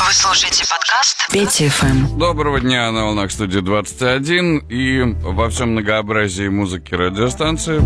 [0.00, 2.18] Вы слушаете подкаст Пети ФМ.
[2.18, 7.82] Доброго дня на волнах студии 21 и во всем многообразии музыки радиостанции.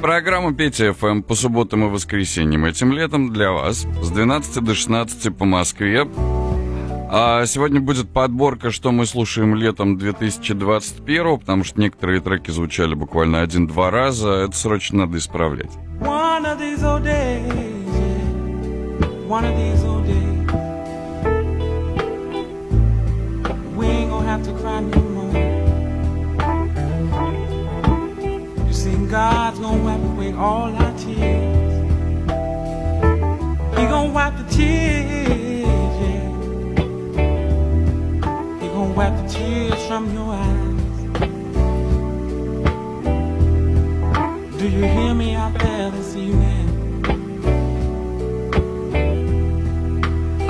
[0.00, 5.36] Программа Петя ФМ по субботам и воскресеньям этим летом для вас с 12 до 16
[5.36, 6.08] по Москве.
[7.10, 13.40] А сегодня будет подборка, что мы слушаем летом 2021, потому что некоторые треки звучали буквально
[13.40, 14.30] один-два раза.
[14.44, 15.70] Это срочно надо исправлять.
[16.00, 17.42] One of these old days,
[19.26, 20.33] one of these old days,
[24.36, 25.32] have to cry no more.
[28.66, 31.74] You see, God's gonna wipe away all our tears.
[33.76, 36.28] He gonna wipe the tears, yeah.
[38.60, 40.82] He gonna wipe the tears from your eyes.
[44.58, 46.66] Do you hear me out there this evening?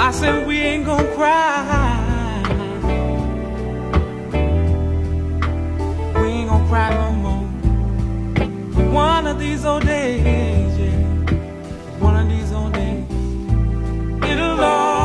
[0.01, 2.04] I said we ain't gonna cry.
[6.69, 7.47] Cry no more.
[8.93, 12.01] One of these old days, yeah.
[12.01, 13.05] One of these old days,
[14.31, 15.04] it'll all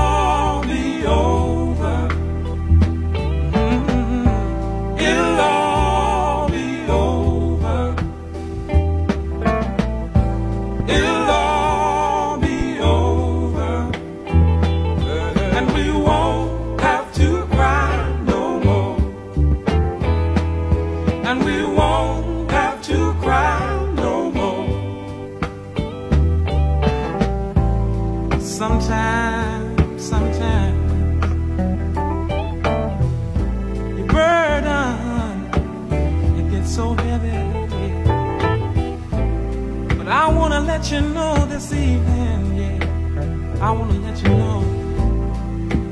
[40.60, 43.66] wanna let you know this evening, yeah.
[43.66, 44.62] I wanna let you know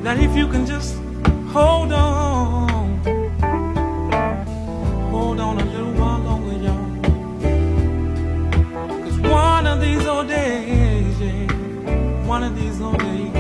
[0.03, 0.95] that if you can just
[1.53, 2.99] hold on,
[5.09, 6.85] hold on a little while longer, y'all.
[9.03, 13.37] Cause one of these old days, yeah, one of these old days,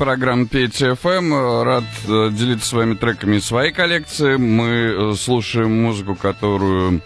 [0.00, 1.62] программа Петя ФМ.
[1.62, 4.36] Рад э, делиться с вами треками своей коллекции.
[4.36, 7.02] Мы э, слушаем музыку, которую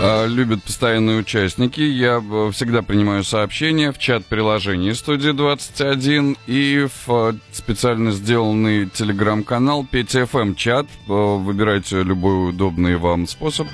[0.00, 1.80] э, любят постоянные участники.
[1.80, 2.20] Я
[2.52, 10.54] всегда принимаю сообщения в чат приложения студии 21 и в специально сделанный телеграм-канал Петя ФМ
[10.54, 10.86] чат.
[11.08, 13.66] Выбирайте любой удобный вам способ.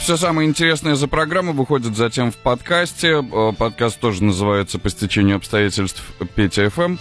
[0.00, 3.22] Все самое интересное за программу выходит затем в подкасте.
[3.22, 6.02] Э, Подкаст тоже называется «По стечению обстоятельств
[6.34, 6.96] Петя ФМ».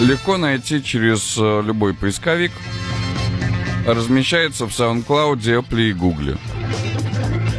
[0.00, 2.50] Легко найти через э, любой поисковик.
[3.86, 6.36] Размещается в SoundCloud, Apple и Google.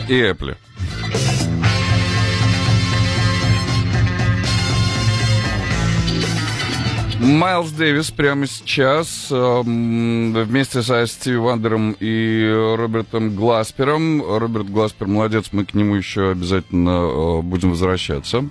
[0.10, 0.58] И Apple.
[7.30, 14.24] Майлз Дэвис прямо сейчас эм, вместе со Стиви Вандером и Робертом Гласпером.
[14.38, 18.50] Роберт Гласпер молодец, мы к нему еще обязательно э, будем возвращаться.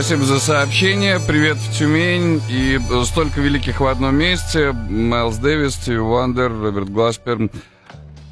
[0.00, 1.20] Спасибо за сообщение.
[1.20, 2.40] Привет в Тюмень.
[2.48, 4.72] И столько великих в одном месте.
[4.72, 7.50] Майлз Дэвис, Стиви Вандер, Роберт Гласпер.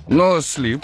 [0.09, 0.83] Но слип.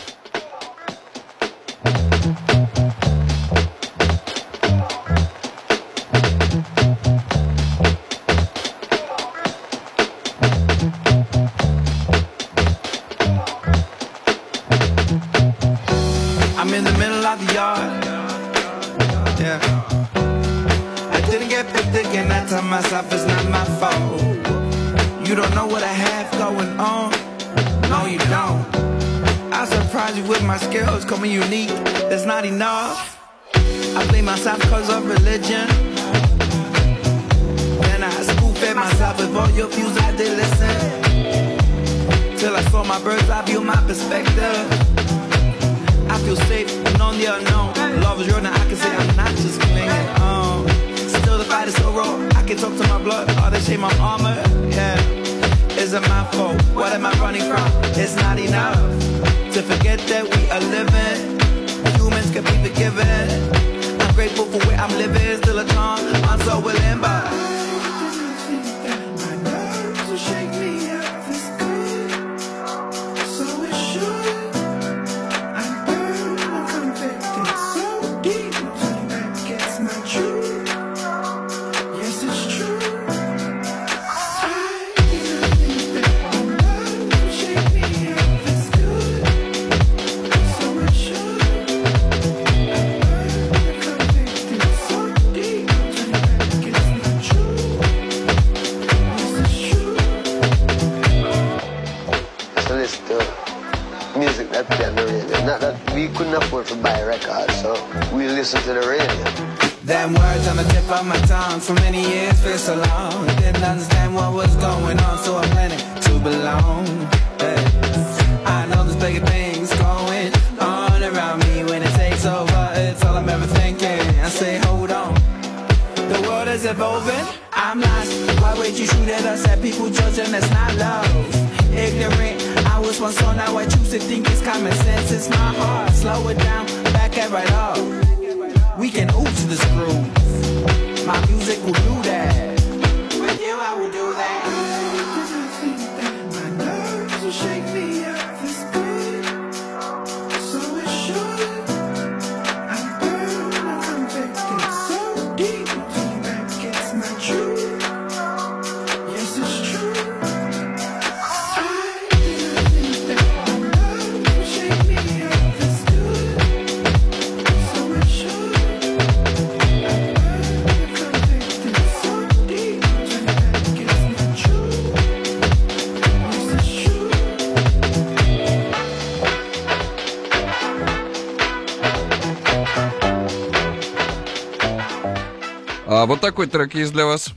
[186.64, 187.34] Трек есть для вас.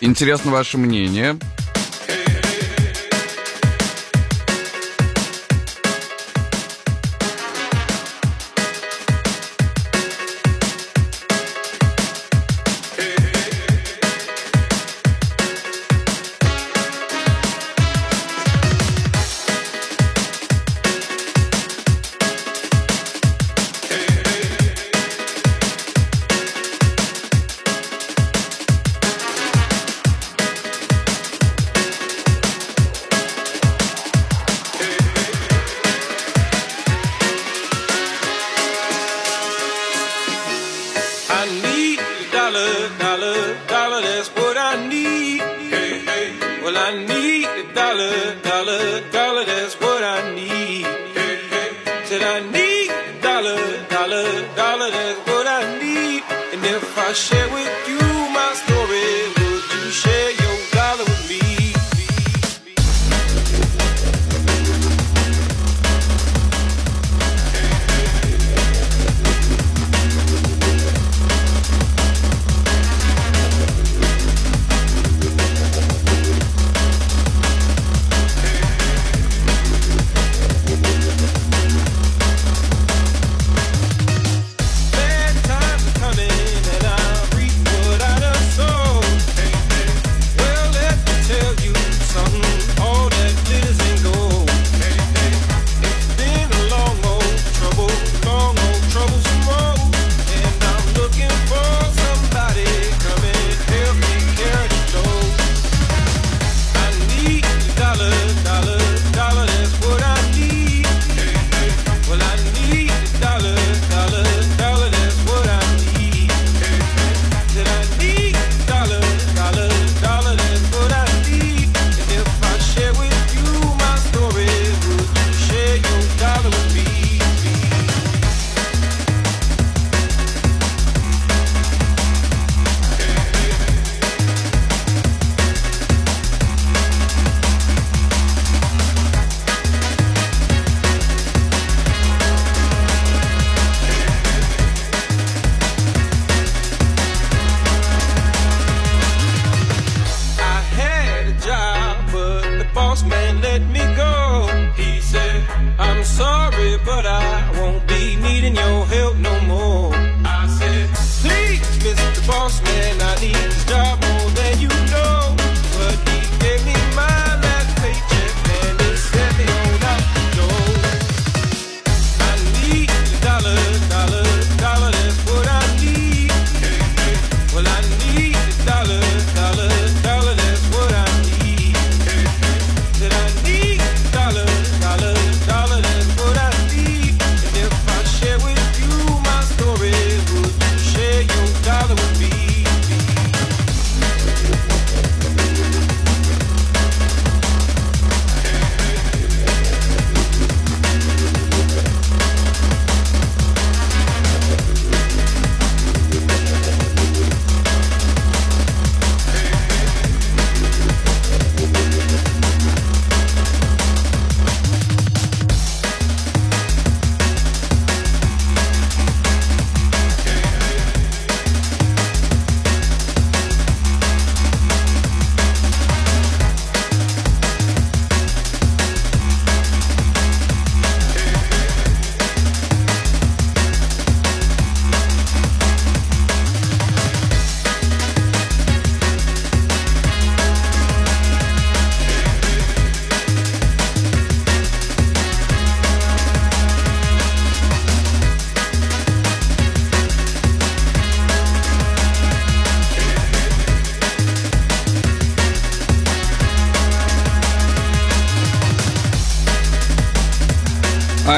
[0.00, 1.36] Интересно ваше мнение.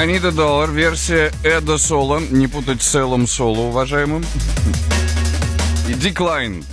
[0.03, 4.25] Анита Доллар, версия Эда Соло, не путать с Эллом Соло, уважаемым.
[5.89, 6.65] И Decline.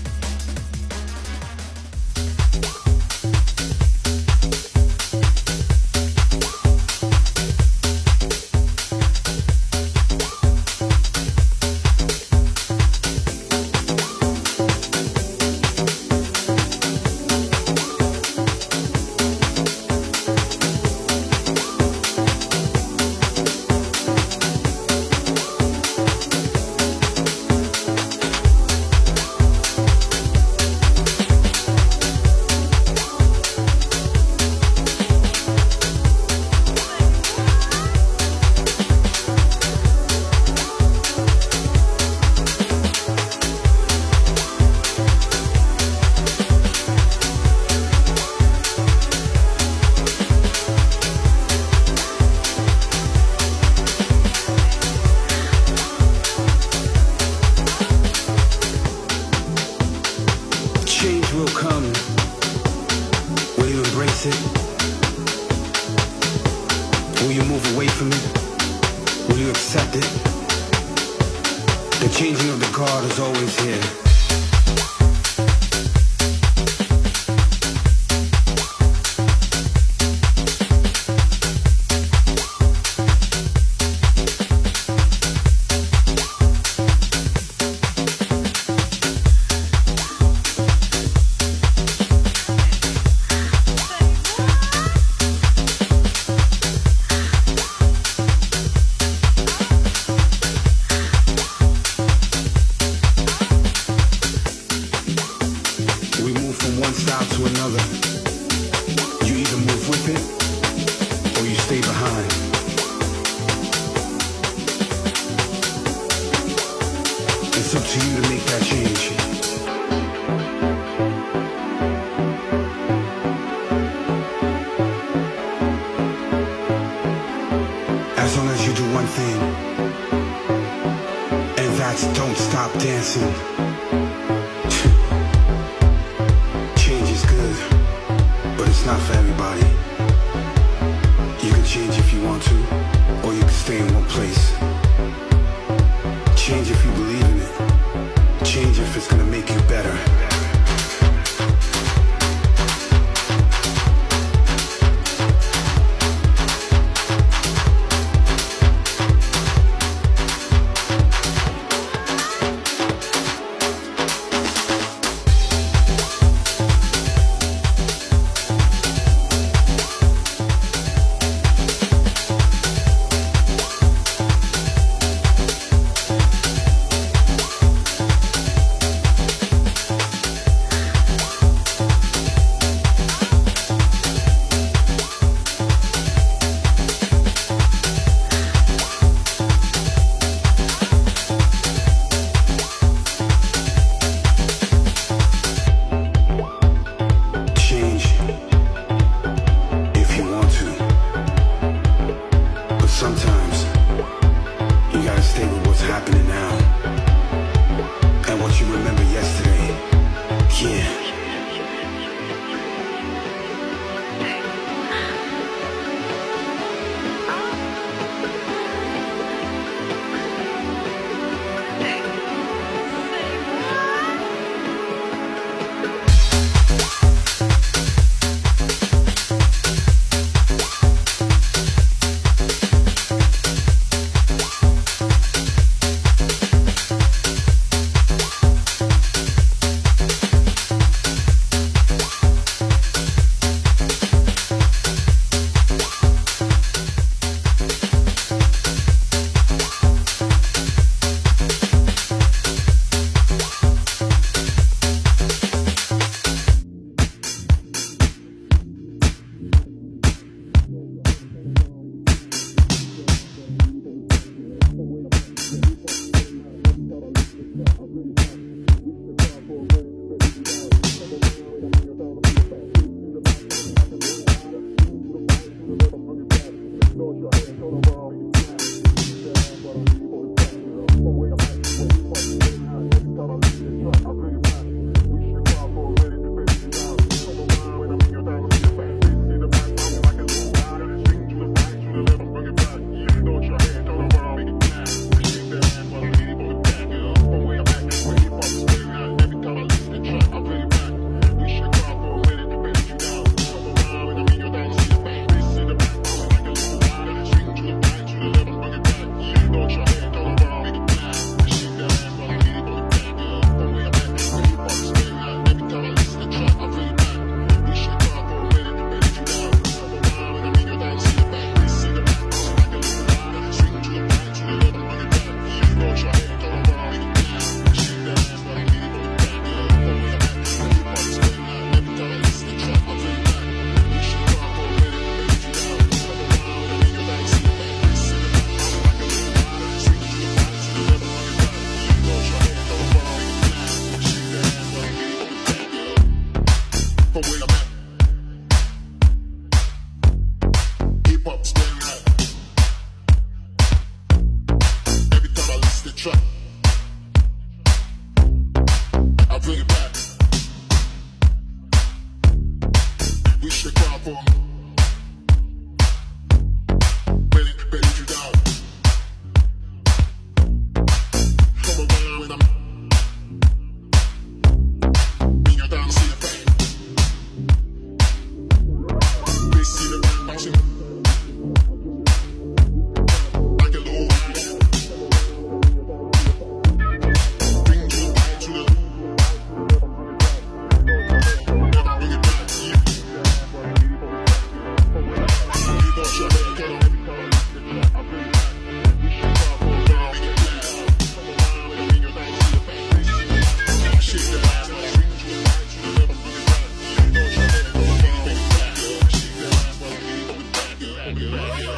[411.19, 411.68] You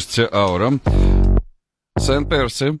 [0.00, 0.72] пусть э, аура.
[1.98, 2.80] Сент-Перси.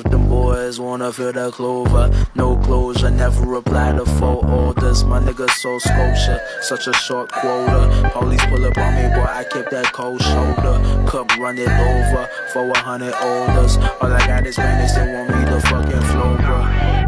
[0.03, 2.09] if them boys wanna feel the clover.
[2.35, 5.03] No closure, never reply to four orders.
[5.03, 8.09] My nigga so sculpture, such a short quota.
[8.13, 10.75] Police pull up on me, boy, I kept that cold shoulder.
[11.07, 13.77] Cup run it over for a hundred orders.
[14.01, 17.00] All I got is minutes, they want me to fucking flow, bro.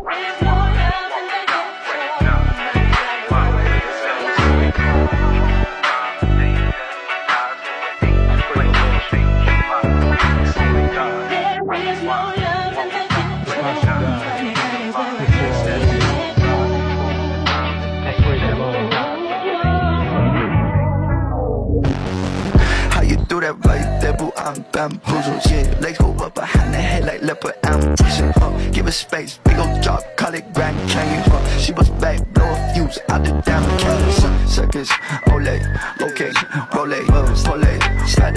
[35.34, 35.66] Circus,
[36.00, 36.32] ole, okay,
[36.76, 38.36] roll it, pull it, slide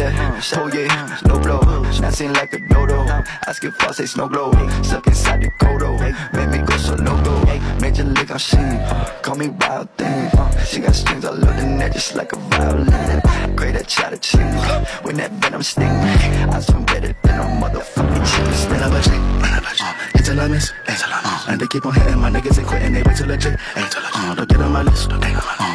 [1.27, 1.61] no blow,
[2.01, 3.05] dancing like a dodo.
[3.47, 4.51] Asking for say snow glow,
[4.83, 5.99] stuck inside the codo,
[6.33, 7.45] make me go so loco.
[7.81, 8.81] Major lick, I'm singing,
[9.21, 10.31] call me wild thing.
[10.65, 13.21] She got strings all over the neck, just like a violin.
[13.55, 14.49] Great at chatter ching,
[15.03, 15.85] when that venom sting.
[15.85, 18.55] I swim better than a motherfucking chicken.
[18.55, 19.66] Spin up a
[20.27, 22.67] chick, uh, it's a la miss, uh, and they keep on hitting my niggas ain't
[22.67, 25.21] quitting, they wait till legit, uh, don't get on my list, uh,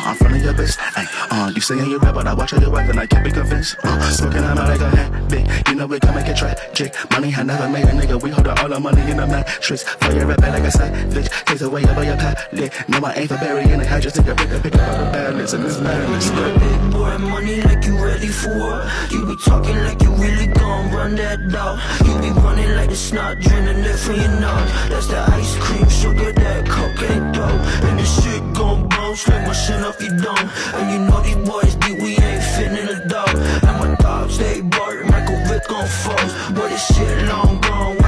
[0.05, 2.59] I'm front of your bitch, ay, uh, you saying you rap, but I watch how
[2.59, 5.75] you act and I can't be convinced, uh, smoking on my like a habit, you
[5.75, 8.69] know we can make it tragic, money had never made a nigga, we hold all
[8.69, 12.17] the money in the mattress, for your rapping like a savage, takes away all your
[12.17, 14.81] palate, no I ain't for burying it, I just take a pick, a pick up
[14.81, 18.89] all the balance, and it's madness, Big boy money like you ready for.
[19.09, 21.79] You be talking like you really gon' run that dog.
[22.05, 24.71] You be running like the snot draining it from your nose.
[24.89, 27.59] That's the ice cream, sugar, that cocaine dough.
[27.87, 30.47] And this shit gon' bounce like my shit off your dome.
[30.77, 33.35] And you know these boys be we ain't fitting the dog.
[33.67, 36.31] And my dogs they bark, Michael Vick on foes.
[36.55, 38.00] Boy, this shit long gone.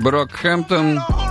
[0.00, 1.29] Брокхэмптон.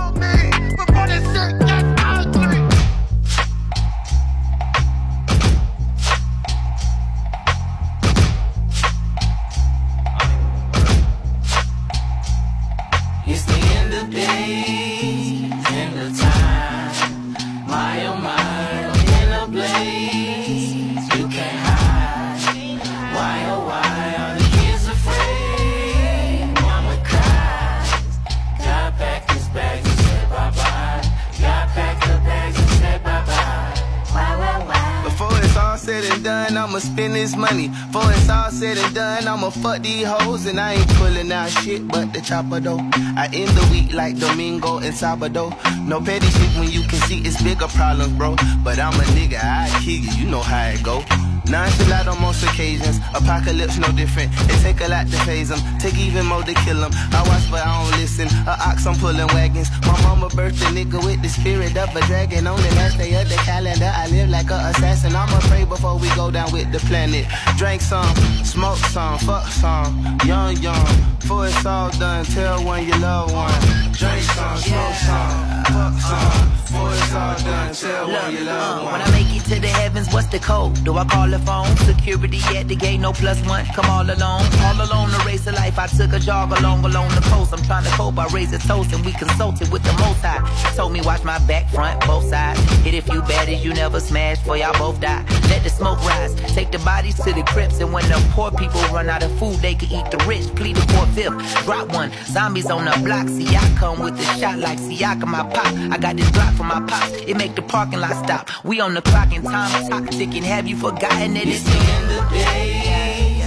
[39.50, 40.46] Fuck these hoes.
[40.46, 42.80] And I ain't pulling out shit but the chopper though.
[43.16, 45.50] I end the week like Domingo and Sabado.
[45.86, 48.36] No petty shit when you can see it's bigger problems, bro.
[48.64, 51.29] But I'm a nigga, I kill you, you know how it go.
[51.50, 54.30] Nonchalant on most occasions, apocalypse no different.
[54.46, 56.92] It take a lot to phase them, take even more to kill them.
[57.10, 58.28] I watch but I don't listen.
[58.46, 59.68] A ox, I'm pulling wagons.
[59.82, 62.46] My mama birthed a nigga with the spirit of a dragon.
[62.46, 65.16] On the last day of the calendar, I live like a assassin.
[65.16, 67.26] I'ma pray before we go down with the planet.
[67.58, 70.86] Drink some, smoke some, fuck some, young, young.
[71.18, 73.60] Before it's all done, tell one you love one.
[73.90, 76.59] Drink some, smoke some, fuck some.
[76.70, 78.92] Before it's all done, tell one you love Uh, one.
[78.92, 80.84] when I make it to the heavens, what's the code?
[80.84, 81.66] Do I call the phone?
[81.78, 83.64] Security at the gate, no plus one.
[83.74, 85.80] Come all alone, all alone the race of life.
[85.80, 87.52] I took a jog along along the coast.
[87.52, 88.16] I'm trying to cope.
[88.18, 90.38] I raise a toast and we consulted with the most high.
[90.76, 92.60] Told me watch my back, front, both sides.
[92.84, 95.24] Hit a few baddies you never smashed, for y'all both die.
[95.50, 96.36] Let the smoke rise.
[96.54, 99.56] Take the bodies to the crypts, and when the poor people run out of food,
[99.56, 100.46] they can eat the rich.
[100.54, 101.64] Plead the fourth, fifth.
[101.64, 102.12] Drop one.
[102.26, 103.26] Zombies on the block.
[103.28, 105.66] See, I come with the shot like Siaka, my pop.
[105.90, 107.12] I got this block my pops.
[107.26, 108.48] It make the parking lot stop.
[108.64, 110.42] We on the clock and time clock ticking.
[110.42, 113.44] Have you forgotten that it's the end of days?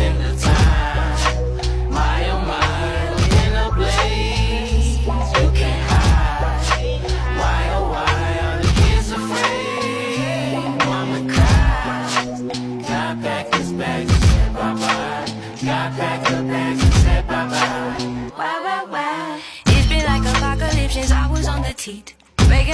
[0.00, 1.16] End of time.
[1.92, 2.42] Oh
[3.42, 3.66] in a.
[5.40, 6.56] You can't hide.
[7.40, 10.54] Why oh why are the kids afraid?
[10.86, 11.18] Mama
[13.22, 15.26] packed his bags and said bye bye.
[15.64, 18.04] Packed bags and said bye bye.
[18.34, 19.40] Why, why, why?
[19.66, 22.14] It's been like apocalypse since I was on the teat.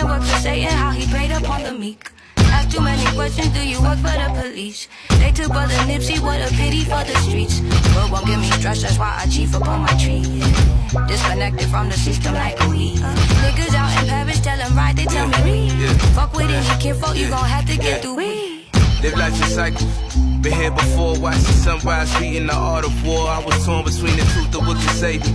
[0.03, 2.11] Begging work for Satan, how he preyed upon the meek.
[2.36, 4.88] Ask too many questions, do you work for the police?
[5.20, 7.61] They took brother Nipsey, what a pity for the streets.
[7.94, 10.22] But won't give me stress, that's why I chief upon my tree.
[11.07, 12.98] Disconnected from the system like weed.
[12.98, 16.00] Niggas out in Paris, tell them right, they tell me read.
[16.14, 18.66] Fuck with any kinfolk, you gon' have to get through weed.
[19.03, 20.16] Live life in cycles.
[20.42, 23.28] Been here before, watched the sunrise, reading the art of war.
[23.28, 25.32] I was torn between the truth of what can save me.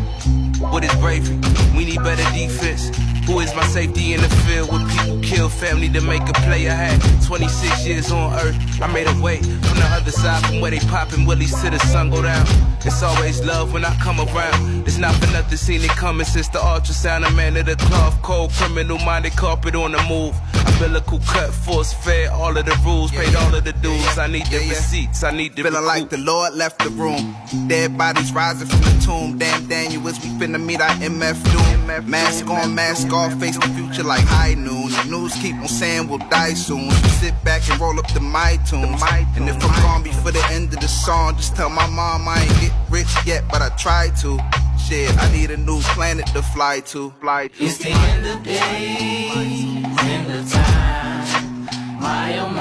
[0.59, 1.39] What is bravery?
[1.75, 2.91] We need better defense.
[3.27, 6.69] Who is my safety in the field with people kill family to make a play?
[6.69, 8.55] I had 26 years on earth.
[8.81, 11.77] I made a way from the other side, from where they popping willies to the
[11.79, 12.45] sun go down.
[12.87, 14.87] It's always love when I come around.
[14.87, 17.27] It's not for nothing seen it coming since the ultrasound.
[17.27, 20.33] A man of the cloth, cold criminal minded carpet on the move.
[20.65, 24.17] Umbilical cut, force fed, all of the rules, paid all of the dues.
[24.17, 27.35] I need the receipts, I need the Feeling like the Lord left the room.
[27.67, 29.37] Dead bodies rising from the tomb.
[29.37, 32.09] Damn Daniel, as we finna meet our MF doom.
[32.09, 34.89] Mask on, mask off, face the future like high noon.
[34.91, 36.89] The news keep on saying we'll die soon.
[36.91, 39.01] So sit back and roll up the my tunes.
[39.35, 42.41] And if I'm gone before the end of the song, just tell my mom I
[42.41, 44.39] ain't get rich yet, but I try to.
[44.87, 47.11] Shit, I need a new planet to fly to.
[47.19, 47.63] Fly to.
[47.63, 51.65] It's the end of days, end of time.
[51.99, 52.56] My oh my,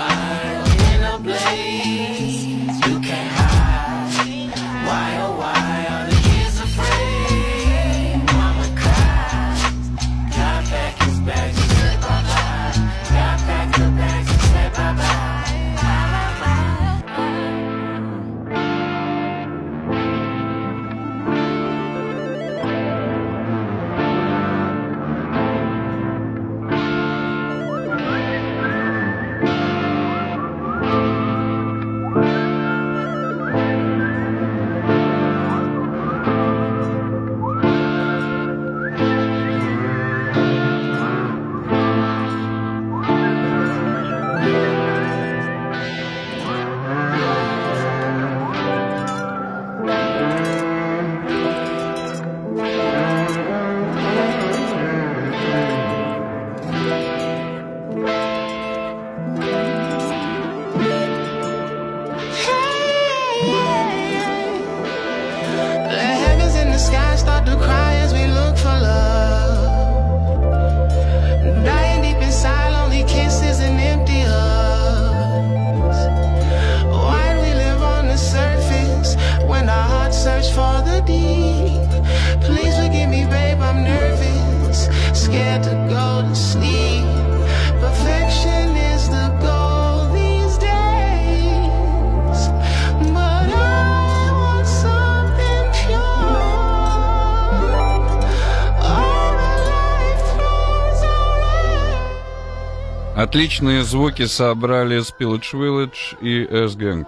[103.17, 107.07] Отличные звуки собрали Spillage Village и S-Gang.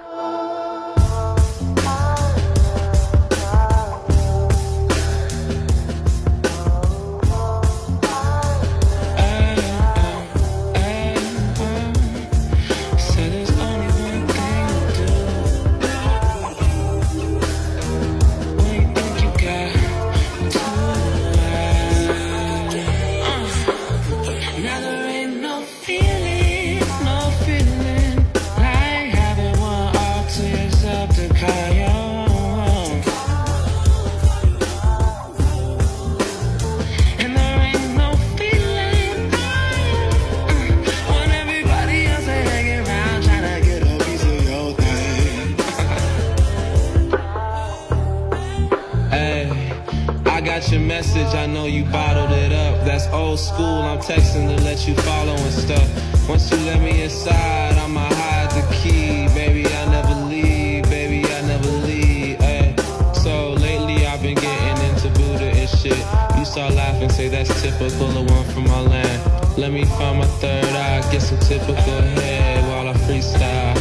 [51.08, 52.84] Message, I know you bottled it up.
[52.84, 56.28] That's old school, I'm texting to let you follow and stuff.
[56.28, 59.26] Once you let me inside, I'ma hide the key.
[59.34, 62.40] Baby, I never leave, baby, I never leave.
[62.40, 62.74] Ay.
[63.14, 66.04] So lately I've been getting into Buddha and shit.
[66.36, 69.58] You start laughing, say that's typical of one from my land.
[69.58, 73.77] Let me find my third eye, get some typical head while I freestyle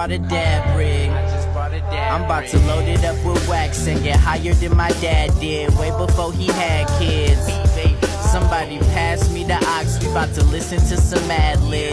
[0.00, 1.10] bought a dab rig.
[1.10, 5.76] I'm about to load it up with wax and get higher than my dad did
[5.78, 7.44] way before he had kids.
[8.32, 11.92] Somebody pass me the ox, we about to listen to some ad lib.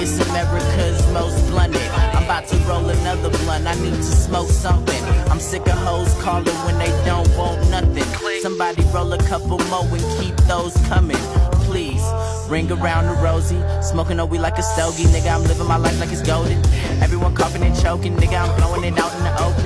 [0.00, 1.88] It's America's most blunted.
[2.14, 3.66] I'm about to roll another blunt.
[3.68, 5.02] I need to smoke something.
[5.30, 8.04] I'm sick of hoes calling when they don't want nothing.
[8.42, 11.22] Somebody roll a couple more and keep those coming.
[11.64, 12.02] Please
[12.48, 13.60] ring around the rosy.
[13.82, 15.04] Smoking a weed like a stogie.
[15.04, 16.60] Nigga, I'm living my life like it's golden.
[17.02, 18.16] Everyone coughing and choking.
[18.16, 19.64] Nigga, I'm blowing it out in the open.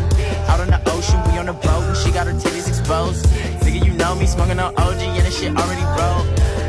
[0.51, 1.85] Out on the ocean, we on a boat.
[1.85, 3.27] And she got her titties exposed.
[3.65, 4.27] Nigga, you know me.
[4.27, 6.27] Smoking on OG and the shit already rolled.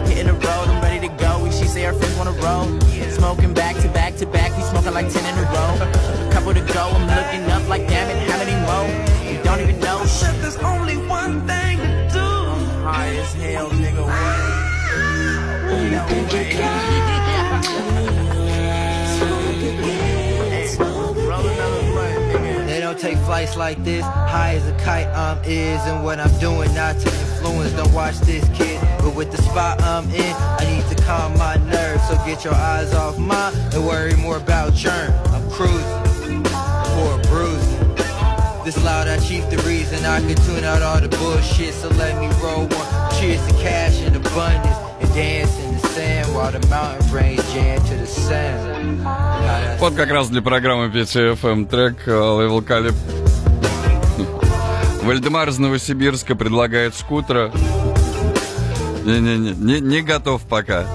[0.08, 1.44] Hitting the road, I'm ready to go.
[1.46, 2.68] And she say her friends wanna roll.
[3.12, 4.56] Smoking back to back to back.
[4.58, 5.78] We smoking like 10 in a row.
[6.32, 6.90] Couple to go.
[6.96, 8.30] I'm looking up like damn it.
[8.30, 8.88] How many more?
[9.32, 10.06] You don't even know.
[10.06, 12.28] Shit, there's only one thing to do.
[12.86, 14.04] High as hell, nigga.
[14.04, 14.14] What?
[14.14, 14.68] Ah!
[15.72, 16.06] You know,
[23.02, 24.04] take flights like this.
[24.04, 25.82] High as a kite, I'm is.
[25.86, 27.74] And what I'm doing not to influence.
[27.74, 28.80] Don't watch this kid.
[29.00, 32.08] But with the spot I'm in, I need to calm my nerves.
[32.08, 35.12] So get your eyes off mine and worry more about churn.
[35.34, 36.44] I'm cruising
[36.94, 37.96] for a bruising.
[38.64, 41.74] This loud, I chief the reason I can tune out all the bullshit.
[41.74, 43.12] So let me roll one.
[43.20, 44.78] Cheers to cash and abundance.
[45.02, 45.81] And dance in the
[49.80, 52.96] Вот как раз для программы PTFM трек э, Level Calib.
[55.04, 57.52] Вальдемар из Новосибирска предлагает скутера.
[59.04, 60.86] Не-не-не, не, не готов пока.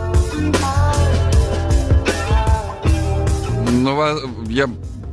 [3.70, 4.18] Но во-
[4.48, 4.68] я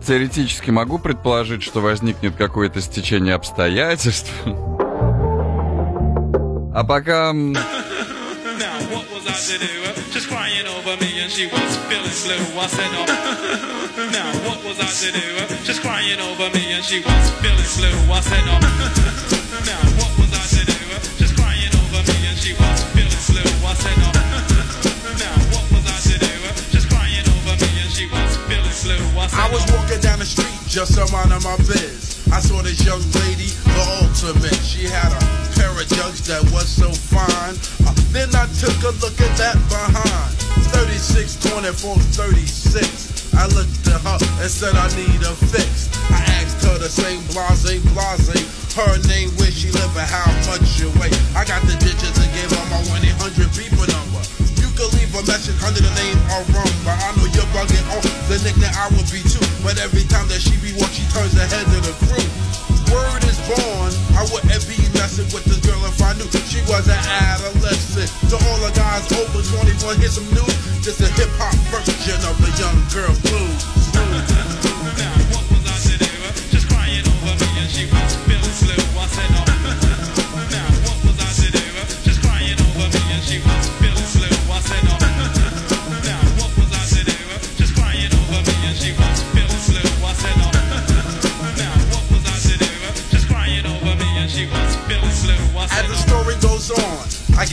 [0.05, 4.31] теоретически могу предположить, что возникнет какое-то стечение обстоятельств.
[6.75, 7.33] А пока...
[10.13, 10.13] м, oh, Now, what was I to do?
[10.13, 12.53] Uh, just crying over me and she was feeling blue.
[12.53, 13.09] I said, oh.
[13.65, 15.17] Now, what was I to do?
[15.33, 18.13] Uh, just crying over me and she was feeling blue.
[18.13, 18.61] I said, oh.
[19.65, 20.85] Now, what was I to do?
[21.17, 23.49] Just crying over me and she was feeling blue.
[23.65, 24.13] I said, oh.
[25.17, 26.35] Now, what was I to do?
[26.69, 29.17] Just crying over me and she was feeling blue.
[29.17, 32.12] I said, I was oh, walking down the street just minding my biz.
[32.31, 34.55] I saw this young lady, the ultimate.
[34.63, 35.21] She had a
[35.57, 37.55] pair of jugs that was so fine.
[37.83, 40.31] Uh, then I took a look at that behind.
[40.71, 43.33] 36, 24, 36.
[43.33, 45.89] I looked at her and said I need a fix.
[46.11, 48.47] I asked her the same blase, blase.
[48.73, 51.13] Her name, where she live, and how much she weigh.
[51.37, 54.02] I got the digits and gave her my 1-800 people number.
[54.73, 58.01] Can leave a message under the name or rum, but I know you're bugging on
[58.25, 59.37] the nickname I would be too.
[59.61, 62.25] But every time that she be walk, she turns the head of the crew.
[62.89, 66.89] Word is born, I wouldn't be messing with this girl if I knew she was
[66.89, 68.09] an adolescent.
[68.33, 70.57] To all the guys over 21, here's some news.
[70.81, 73.61] Just a hip hop version of the young girl blues.
[76.49, 78.42] Just crying over me and she was feeling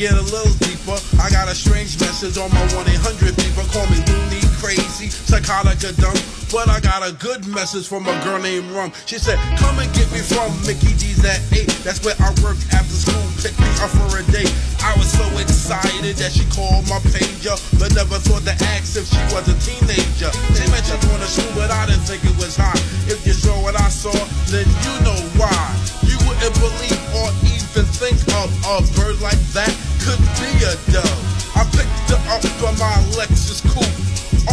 [0.00, 0.96] get a little deeper.
[1.20, 3.68] I got a strange message on my 1 800 people.
[3.68, 6.16] Call me loony, crazy, psychotic, or dumb.
[6.48, 8.96] But I got a good message from a girl named Rum.
[9.04, 11.84] She said, Come and get me from Mickey D's at 8.
[11.84, 13.20] That's where I work after school.
[13.44, 14.48] Pick me up for a date.
[14.80, 17.60] I was so excited that she called my pager.
[17.76, 20.32] But never thought to ask if she was a teenager.
[20.56, 22.80] She mentioned going to school, but I didn't think it was hot.
[23.04, 24.16] If you saw what I saw,
[24.48, 25.60] then you know why.
[26.08, 29.70] You wouldn't believe or even think of a bird like that
[30.02, 31.06] could be a dove.
[31.54, 33.86] I picked her up from my Lexus coupe.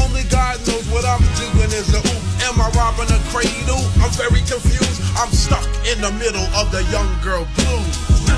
[0.06, 2.22] Only God knows what I'm doing is a oop.
[2.46, 3.82] Am I robbing a cradle?
[4.04, 5.02] I'm very confused.
[5.18, 7.98] I'm stuck in the middle of the young girl blues.
[8.06, 8.38] Oh.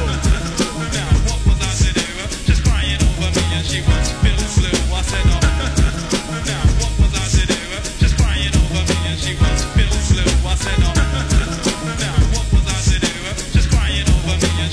[1.28, 2.08] What was I to do?
[2.48, 4.00] Just crying over me and she blue.
[4.00, 5.44] I said, oh.
[6.48, 7.60] Now, what was I to do?
[8.00, 9.50] Just crying over me and she blue.
[10.48, 11.39] I said, oh.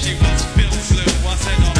[0.07, 1.76] She once fell slim, once and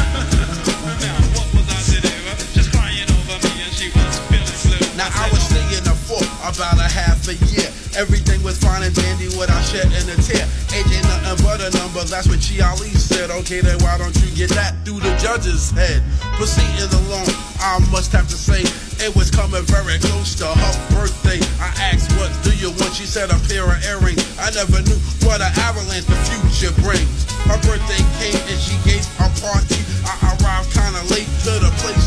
[7.97, 10.45] Everything was fine and dandy without shedding a tear.
[10.69, 13.33] Age ain't nothing but a number, that's what Chi Ali said.
[13.41, 16.05] Okay, then why don't you get that through the judge's head?
[16.37, 17.25] Proceeding along,
[17.57, 18.61] I must have to say,
[19.01, 21.41] it was coming very close to her birthday.
[21.57, 22.93] I asked, what do you want?
[22.93, 24.21] She said a pair of earrings.
[24.37, 27.25] I never knew what an avalanche the future brings.
[27.49, 29.81] Her birthday came and she gave a party.
[30.05, 32.06] I arrived kinda late to the place.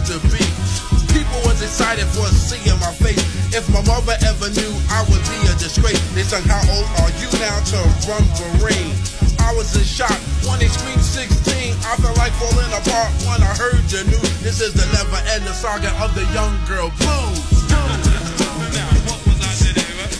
[1.30, 3.22] People was excited for seeing my face.
[3.54, 6.02] If my mother ever knew, I would be a disgrace.
[6.10, 7.78] They sung, how old are you now to
[8.10, 8.90] run the ring?
[9.38, 11.78] I was in shock when they screamed 16.
[11.86, 14.42] I felt like falling apart when I heard the news.
[14.42, 17.38] This is the never ending saga of the young girl blues.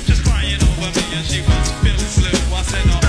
[0.07, 2.55] Just crying over me and she was feeling blue.
[2.55, 3.00] I said,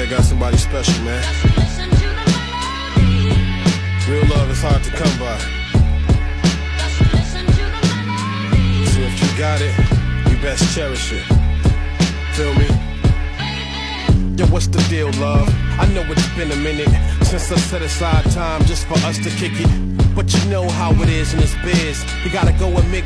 [0.00, 1.22] there got somebody special, man.
[4.08, 5.38] Real love is hard to come by.
[8.92, 9.76] So if you got it,
[10.30, 11.24] you best cherish it.
[12.32, 12.68] Feel me?
[14.38, 15.46] Yo, what's the deal, love?
[15.78, 16.88] I know it's been a minute
[17.26, 19.68] since I set aside time just for us to kick it.
[20.14, 22.02] But you know how it is in this biz.
[22.24, 23.04] You gotta go and make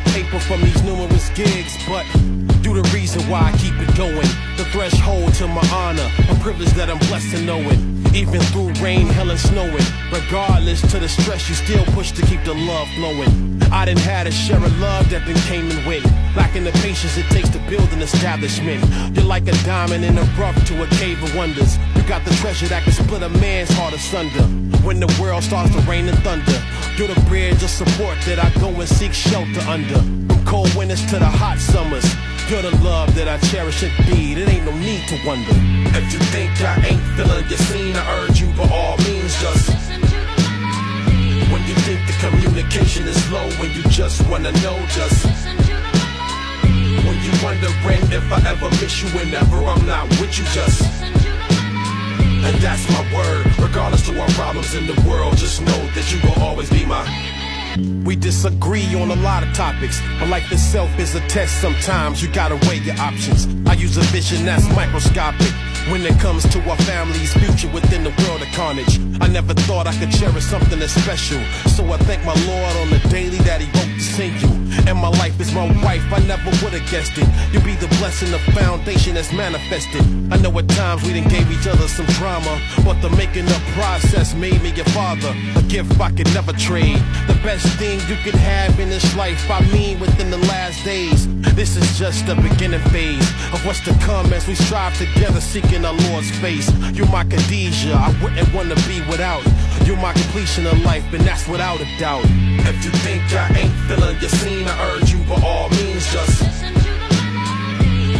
[6.54, 7.78] privilege that I'm blessed to know it.
[8.14, 9.84] Even through rain, hell, and snowing.
[10.12, 13.60] Regardless to the stress, you still push to keep the love flowing.
[13.72, 16.04] I didn't had a share of love that then came and went.
[16.36, 18.84] Lacking the patience it takes to build an establishment.
[19.16, 21.76] You're like a diamond in a rough to a cave of wonders.
[21.96, 24.44] You got the treasure that can split a man's heart asunder.
[24.86, 26.62] When the world starts to rain and thunder,
[26.96, 29.98] you're the bridge of support that I go and seek shelter under.
[29.98, 32.04] From cold winters to the hot summers.
[32.48, 34.36] You're the love that I cherish and be.
[34.36, 35.56] It ain't no need to wonder.
[35.96, 39.72] If you think I ain't feeling your scene, I urge you by all means just.
[41.48, 45.24] When you think the communication is low, when you just wanna know just.
[47.00, 50.84] When you wondering if I ever miss you whenever I'm not with you just.
[52.44, 56.20] And that's my word, regardless to our problems in the world, just know that you
[56.20, 57.33] will always be my.
[57.76, 61.60] We disagree on a lot of topics, but life itself is a test.
[61.60, 63.48] Sometimes you gotta weigh your options.
[63.66, 65.50] I use a vision that's microscopic
[65.90, 69.00] when it comes to our family's future within the world of carnage.
[69.20, 72.90] I never thought I could cherish something that's special, so I thank my Lord on
[72.90, 74.63] the daily that He wrote to you.
[74.86, 77.28] And my life is my wife, I never would've guessed it.
[77.52, 80.02] You'll be the blessing, the foundation that's manifested.
[80.32, 83.62] I know at times we done gave each other some drama, but the making up
[83.76, 85.34] process made me your father.
[85.56, 87.00] A gift I could never trade.
[87.26, 91.28] The best thing you could have in this life, I mean within the last days.
[91.54, 95.84] This is just the beginning phase of what's to come as we strive together, seeking
[95.84, 96.70] our Lord's face.
[96.92, 99.44] You're my Khadijah, I wouldn't wanna be without.
[99.86, 102.24] You're my completion of life, and that's without a doubt.
[102.24, 106.42] If you think I ain't feeling your scene, I urge you by all means just.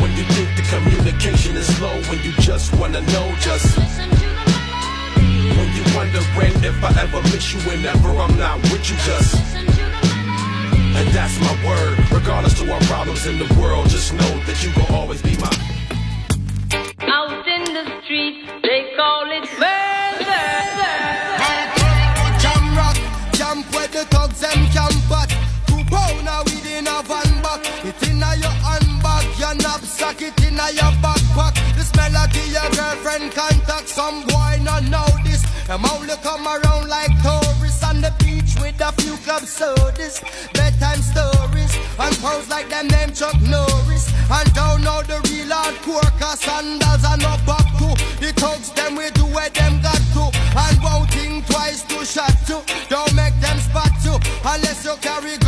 [0.00, 3.78] When you think the communication is low, when you just wanna know just.
[3.78, 9.34] When you wondering if I ever miss you whenever I'm not with you just.
[10.96, 14.72] And that's my word, regardless to our problems in the world, just know that you
[14.74, 15.50] gon' always be my.
[17.00, 21.23] Out in the street, they call it murder.
[30.14, 31.54] Knapsack, it inna your backpack.
[31.76, 33.88] This melody your girlfriend contact.
[33.88, 35.42] Some boy not know this.
[35.66, 40.20] Them only come around like tourists on the beach with a few club sodas,
[40.52, 44.12] bedtime stories, and pose like them name Chuck Norris.
[44.30, 47.88] And don't know the real hardcore, cause sandals are no back to.
[48.20, 52.36] The thugs them we do where them got to, and won't think twice to shot
[52.48, 52.60] to.
[52.88, 55.38] Don't make them spot to, unless you carry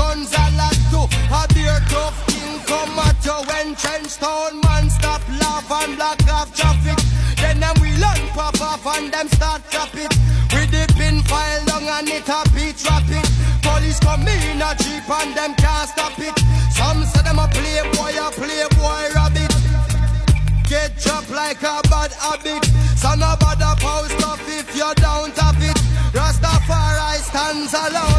[3.35, 6.99] when trench town man stop laugh and block off traffic.
[7.37, 10.13] Then them we learn pop off and them start chop it.
[10.55, 13.27] With the pin file long and it a beat rapid.
[13.63, 16.39] Police come in a jeep and them can't stop it.
[16.71, 19.53] Some say them a playboy, a playboy rabbit.
[20.69, 22.65] Get dropped like a bad habit.
[22.95, 25.79] So no bother post up if you don't have it.
[26.15, 28.16] Rastafari stands alone.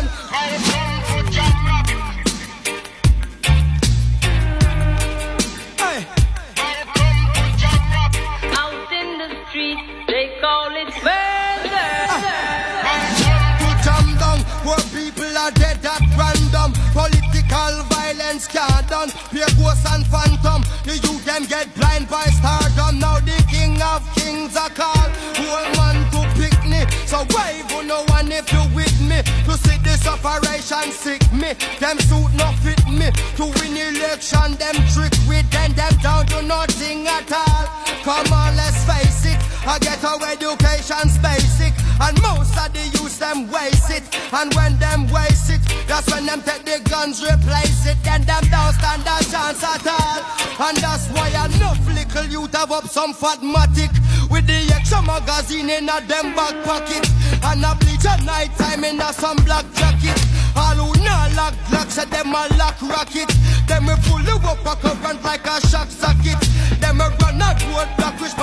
[15.38, 16.74] Are dead at random.
[16.92, 19.10] Political violence can't done.
[19.30, 20.66] Pure ghosts and phantom.
[20.84, 23.00] The youth them get blind by stardom.
[23.00, 25.12] Now the king of kings are called.
[25.38, 26.90] Whole man to picnic.
[27.06, 29.22] So wave on no one if you with me.
[29.46, 31.54] To see this operation sick me.
[31.80, 33.14] Them suit not fit me.
[33.38, 35.72] To win election, them trick with them.
[35.78, 37.66] Them down to nothing at all.
[38.04, 39.38] Come on, let's face it.
[39.68, 41.74] I get our education's basic.
[42.00, 44.04] And most of the youth them waste it.
[44.32, 47.98] And when them waste it, that's when them take the guns, replace it.
[48.04, 50.22] Then them don't stand a chance at all.
[50.68, 53.92] And that's why enough little youth have up some fatmatic.
[54.30, 57.06] With the extra magazine in a them back pocket.
[57.44, 60.18] And a bleach at night time in a some black jacket.
[60.56, 63.30] All who not lock lock, say them a lock rocket.
[63.68, 66.40] Them we pull you up a current like a shock socket.
[66.82, 68.37] Them a run a road block, which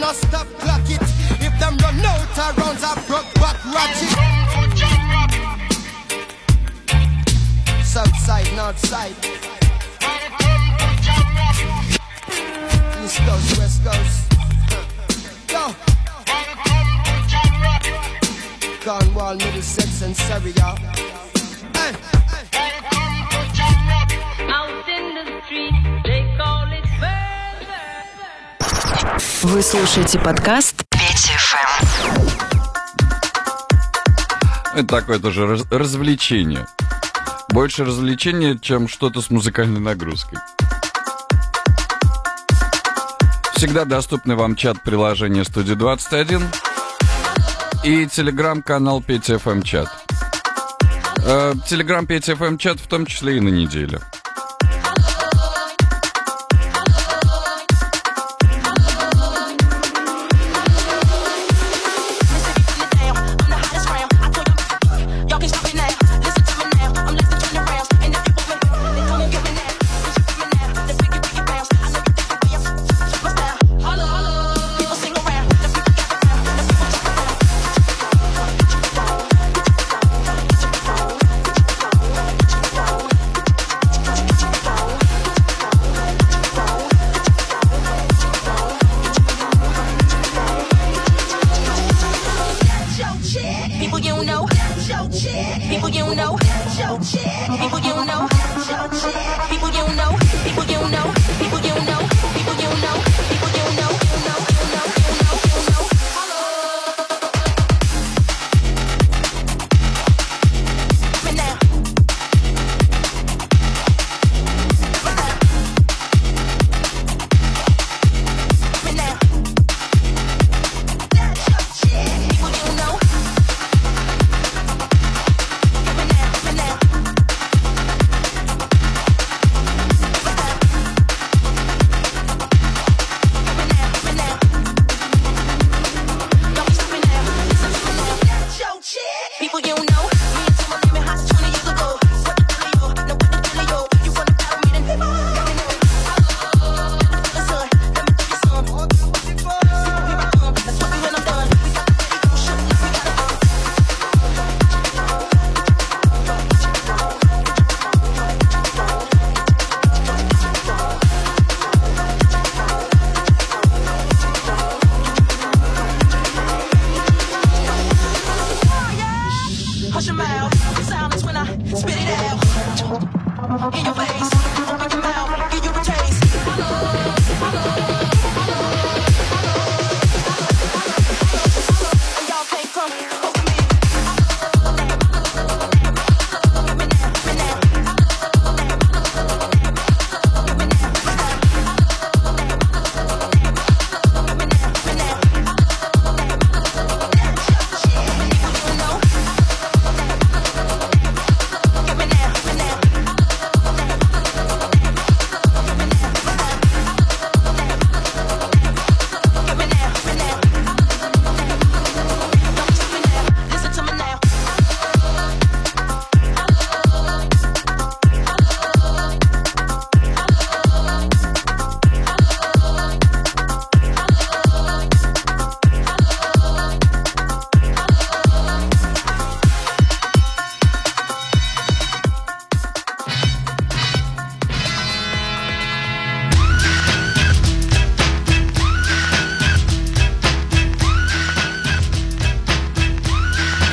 [0.00, 1.02] no stop clock it.
[1.44, 4.10] If them run out of rounds, I broke back ratchet.
[7.84, 9.14] South side, north side.
[13.04, 14.32] East coast, west coast.
[15.52, 15.74] Yo.
[18.84, 21.29] Cornwall, Middlesex, and Surrey, y'all.
[29.42, 31.86] Вы слушаете подкаст Петя ФМ.
[34.78, 36.66] Это такое тоже раз- развлечение.
[37.50, 40.38] Больше развлечения, чем что-то с музыкальной нагрузкой.
[43.56, 46.42] Всегда доступны вам чат приложения Студии 21
[47.84, 49.88] и телеграм-канал Петя ФМ чат.
[51.18, 54.00] Э, Телеграм Петя ФМ чат в том числе и на неделю.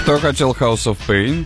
[0.08, 1.46] Кто хотел House of Pain?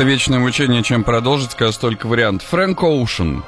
[0.00, 2.48] это вечное мучение, чем продолжить, когда столько вариантов.
[2.48, 3.44] Фрэнк Оушен.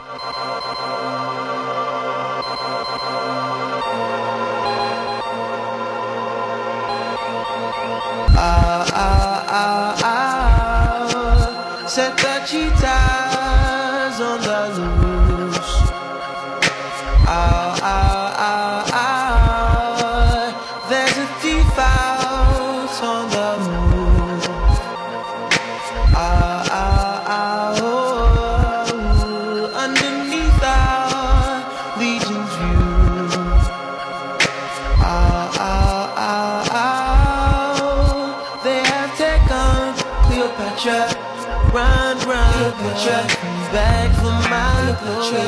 [45.04, 45.46] Petra,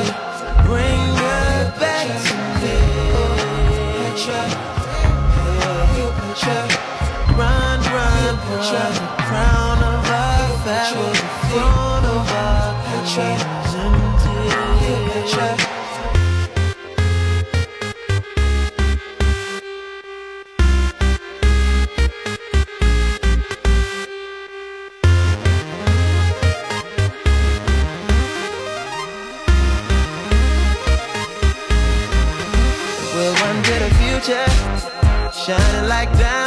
[0.67, 2.77] bring her back to me.
[3.95, 4.43] Petra,
[5.95, 6.59] you Petra,
[7.39, 8.85] run, run, Petra,
[9.29, 11.15] crown of our family,
[11.51, 13.31] throne of our Petra,
[13.79, 14.37] empty.
[15.13, 15.64] Petra.
[35.95, 36.44] like that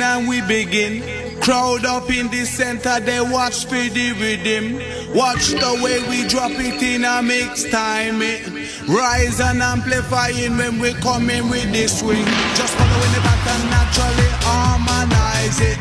[0.00, 1.02] and we begin.
[1.40, 4.78] Crowd up in the center, they watch for the rhythm.
[5.14, 8.22] Watch the way we drop it in a mix time.
[8.22, 8.46] It
[8.88, 12.24] rise and amplifying when we come in with this swing.
[12.54, 15.78] Just following the pattern naturally harmonize it.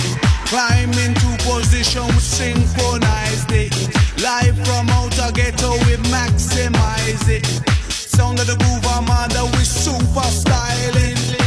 [0.50, 3.72] Climb into position, synchronize it.
[4.22, 7.46] Live from outer ghetto, we maximize it.
[7.92, 11.41] Sound of the groove, Amanda, we super styling.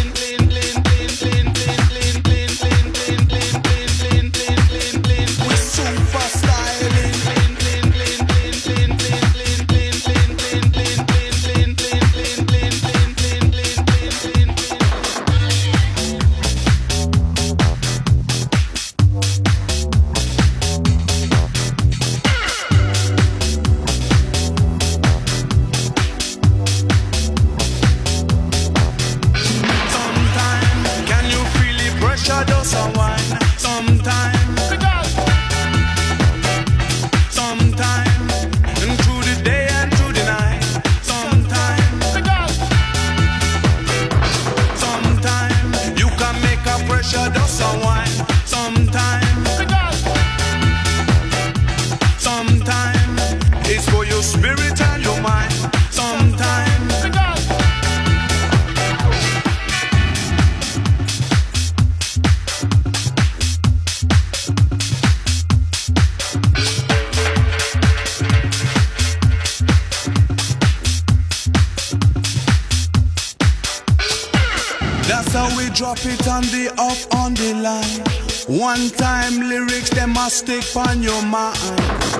[80.34, 81.56] Stick on your mind.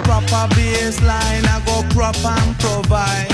[0.04, 3.34] Proper bass line, I go prop and provide.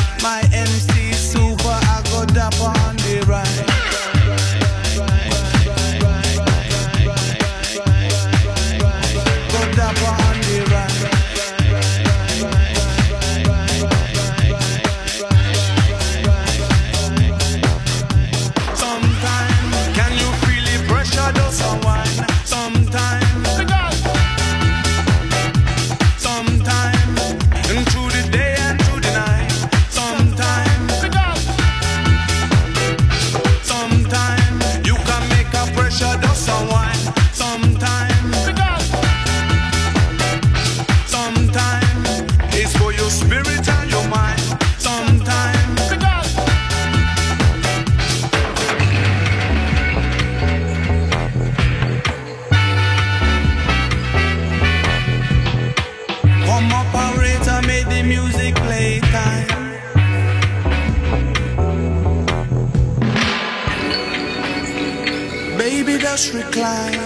[66.11, 66.99] Just recline.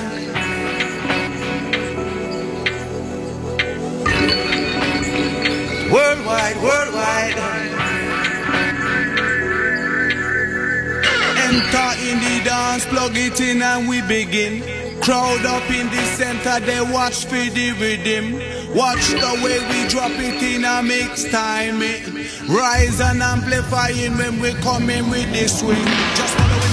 [5.93, 7.37] Worldwide, worldwide.
[11.37, 14.63] Enter in the dance, plug it in and we begin.
[15.03, 18.33] Crowd up in the center, they watch for the rhythm.
[18.75, 21.83] Watch the way we drop it in a mix time.
[21.83, 22.01] eh.
[22.49, 25.85] Rise and amplifying when we come in with the swing.
[26.17, 26.64] Just follow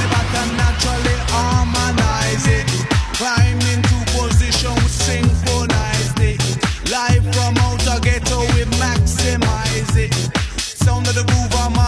[6.91, 10.13] Live from outer ghetto, we maximize it.
[10.59, 11.80] Sound of the groove, I'm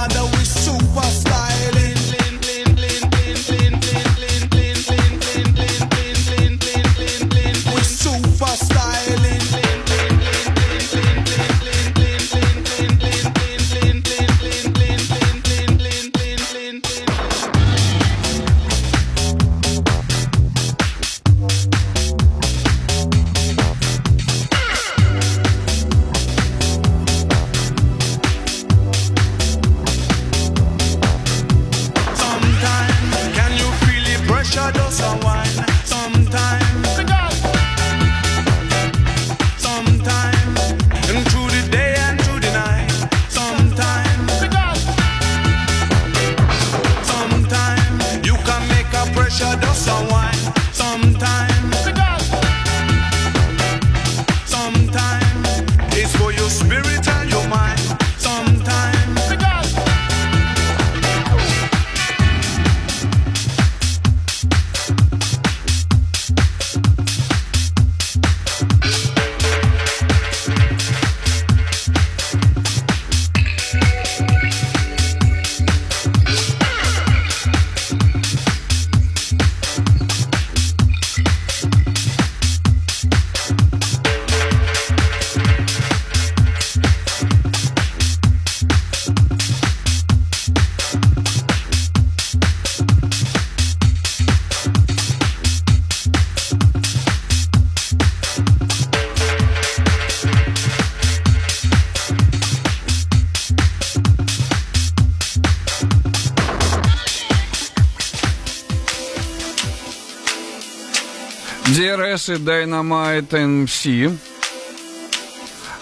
[111.94, 114.18] DRS и Dynamite MC.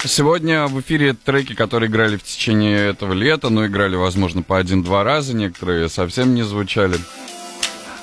[0.03, 5.05] Сегодня в эфире треки, которые играли в течение этого лета, но играли, возможно, по один-два
[5.05, 6.99] раза, некоторые совсем не звучали.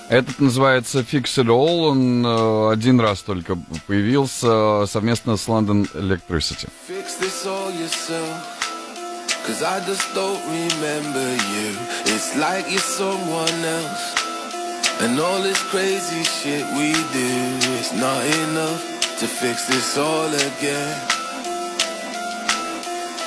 [0.08, 6.68] Этот называется Fix It All, он э, один раз только появился совместно с London Electricity.
[6.88, 8.58] Fix this all yourself.
[9.46, 11.76] Cause I just don't remember you.
[12.06, 14.17] It's like you're someone else.
[15.00, 17.30] And all this crazy shit we do
[17.78, 18.82] is not enough
[19.20, 20.98] to fix this all again.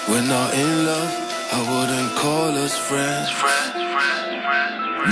[0.09, 1.11] We're not in love,
[1.53, 3.31] I wouldn't call us friends.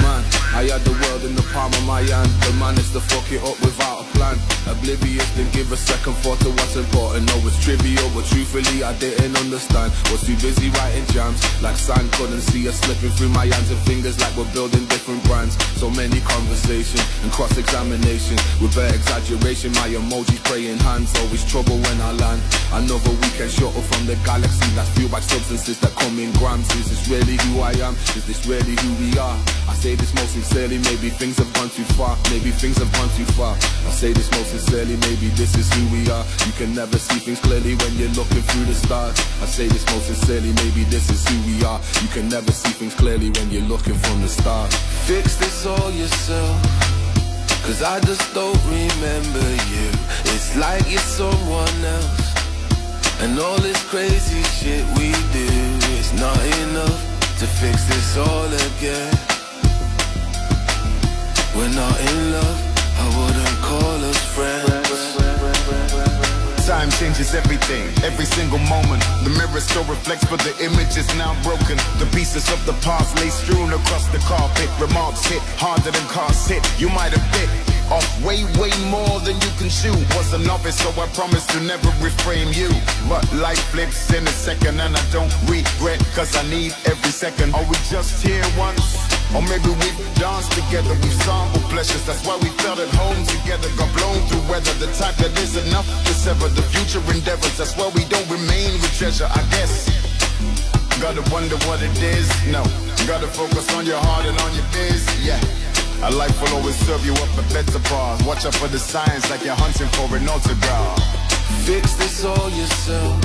[0.03, 0.23] Man,
[0.53, 2.29] I had the world in the palm of my hand.
[2.43, 4.35] The man is to fuck it up without plan.
[4.67, 7.23] Oblivious, didn't give a second thought to what's important.
[7.31, 9.95] No, it's trivial, but truthfully, I didn't understand.
[10.11, 12.11] Was too busy writing jams, like sand.
[12.19, 15.55] Couldn't see us slipping through my hands and fingers, like we're building different brands.
[15.79, 18.35] So many conversations and cross examination.
[18.59, 21.15] With bare exaggeration, my emojis praying hands.
[21.23, 22.41] Always trouble when I land.
[22.75, 26.67] Another weekend shuttle from the galaxy that's fueled by substances that come in grams.
[26.75, 27.95] Is this really who I am?
[28.19, 29.39] Is this really who we are?
[29.79, 32.17] Say this most sincerely, maybe things have gone too far.
[32.29, 33.55] Maybe things have gone too far.
[33.55, 36.25] I say this most sincerely, maybe this is who we are.
[36.43, 39.15] You can never see things clearly when you're looking through the stars.
[39.39, 41.79] I say this most sincerely, maybe this is who we are.
[42.03, 44.67] You can never see things clearly when you're looking from the start.
[45.07, 46.59] Fix this all yourself.
[47.63, 49.87] Cause I just don't remember you.
[50.35, 52.27] It's like you're someone else.
[53.23, 55.47] And all this crazy shit we do
[55.95, 56.35] is not
[56.67, 56.99] enough
[57.39, 59.28] to fix this all again.
[61.55, 62.59] We're not in love,
[62.97, 64.79] I wouldn't call us friends.
[66.69, 69.01] Time changes everything, every single moment.
[69.23, 71.77] The mirror still reflects, but the image is now broken.
[71.97, 74.69] The pieces of the past lay strewn across the carpet.
[74.79, 76.61] Remarks hit harder than cars hit.
[76.79, 77.49] You might have bit
[77.89, 79.97] off way, way more than you can chew.
[80.13, 82.69] Was a novice, so I promise to never reframe you.
[83.09, 87.55] But life flips in a second, and I don't regret, cause I need every second.
[87.55, 89.08] Are we just here once?
[89.35, 92.01] Or maybe we've danced together, we've sampled pleasures.
[92.05, 93.69] That's why we felt at home together.
[93.77, 97.55] Got blown through weather, the type that is enough to sever the future endeavors.
[97.57, 99.85] That's why we don't remain with treasure, I guess.
[100.97, 102.27] Gotta wonder what it is.
[102.49, 102.65] No,
[103.05, 105.05] gotta focus on your heart and on your biz.
[105.21, 105.39] Yeah.
[106.01, 108.25] A life will always serve you up a better path.
[108.25, 110.97] Watch out for the signs like you're hunting for an autograph.
[111.69, 113.21] Fix this all yourself.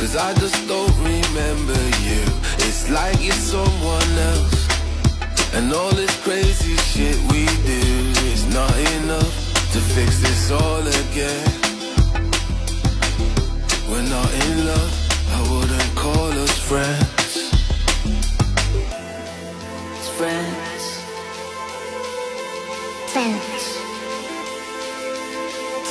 [0.00, 1.78] Cause I just don't remember
[2.08, 2.24] you.
[2.64, 4.63] It's like you're someone else.
[5.56, 7.82] And all this crazy shit we do
[8.32, 9.34] is not enough
[9.72, 11.46] to fix this all again.
[13.88, 14.92] We're not in love,
[15.30, 17.52] I wouldn't call us friends.
[19.94, 20.84] It's friends.
[23.14, 23.54] Friends.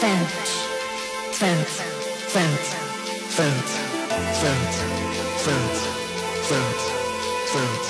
[0.02, 0.34] Friends.
[1.40, 1.72] Friends.
[2.34, 2.64] Friends.
[3.36, 3.38] Friends.
[3.38, 3.70] Friends.
[4.42, 4.76] Friends.
[5.46, 5.80] Friends.
[6.50, 6.82] Friends.
[7.54, 7.83] Friends.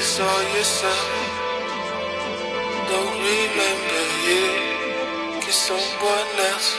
[0.00, 1.10] This all yourself.
[2.88, 4.44] Don't remember you.
[5.42, 6.70] Get someone else.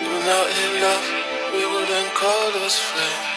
[0.00, 1.06] We're not in love.
[1.52, 3.35] We wouldn't call us friends.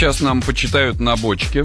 [0.00, 1.62] сейчас нам почитают на бочке.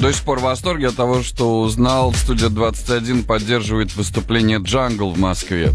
[0.00, 5.18] До сих пор в восторге от того, что узнал, студия 21 поддерживает выступление «Джангл» в
[5.18, 5.72] Москве.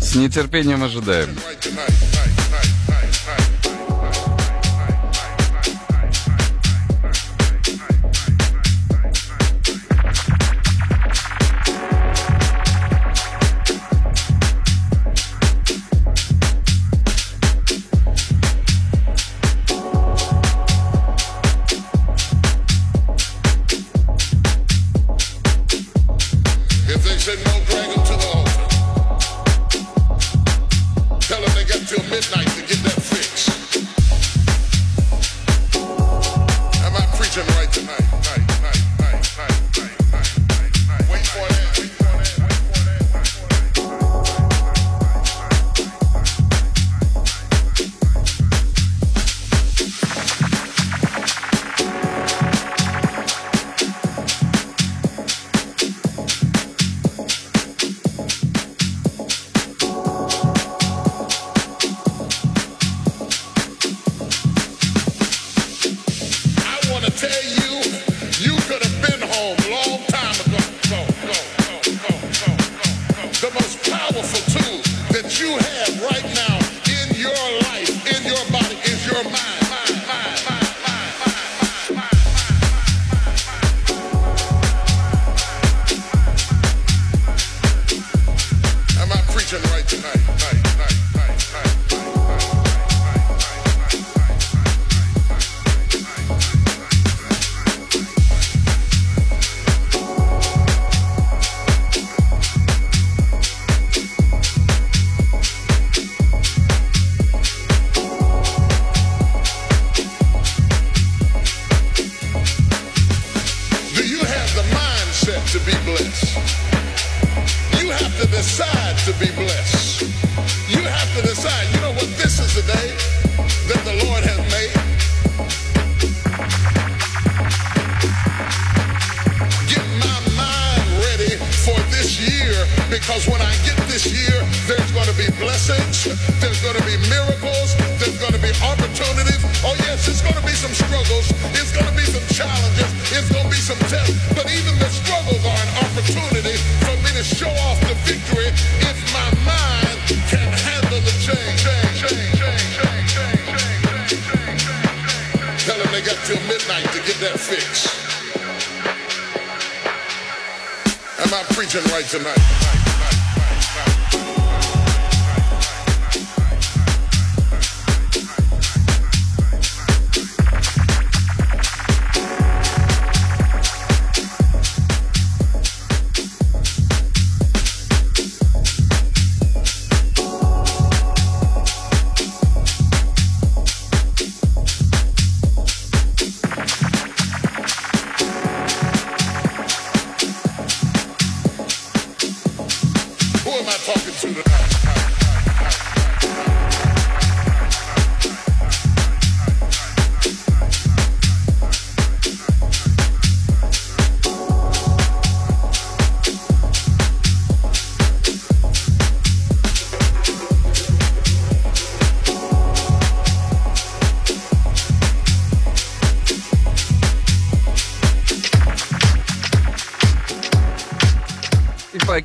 [0.00, 1.30] С нетерпением ожидаем.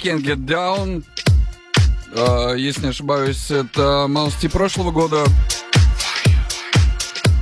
[0.06, 1.04] Can't Get Down.
[2.14, 5.26] Э, если не ошибаюсь, это Малсти прошлого года.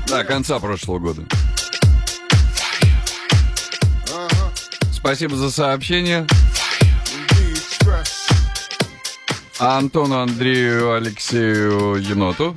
[0.08, 1.24] Да, конца прошлого года.
[4.94, 6.26] Спасибо за сообщение.
[9.60, 12.56] А Антону, Андрею, Алексею Еноту.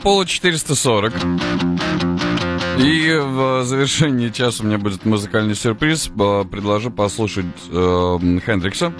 [0.00, 1.12] Аполло 440.
[2.78, 6.08] И в завершении часа у меня будет музыкальный сюрприз.
[6.18, 8.94] Э, предложу послушать э, Хендрикса.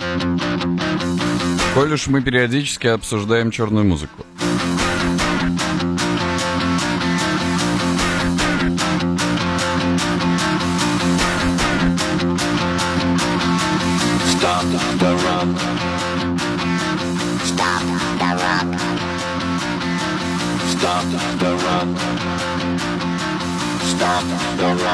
[1.74, 4.26] Коль уж мы периодически обсуждаем черную музыку.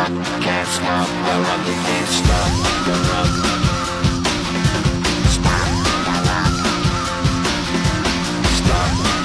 [0.06, 2.50] can't stop, I rock, can't stop,
[2.86, 3.32] I rock.
[5.34, 5.70] Stop,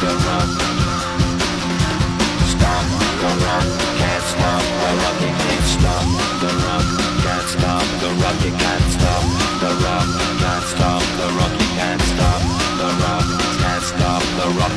[0.02, 0.50] I rock.
[2.50, 2.86] Stop,
[3.22, 3.62] I rock.
[4.02, 4.26] Can't
[5.70, 6.06] stop,
[6.42, 6.86] the rock.
[7.22, 9.24] Can't stop, the rock, you can't stop,
[9.62, 10.08] the rock.
[10.42, 12.42] Can't stop, the rock, can't stop,
[12.82, 13.26] the rock.
[13.62, 14.74] Can't stop, the rock,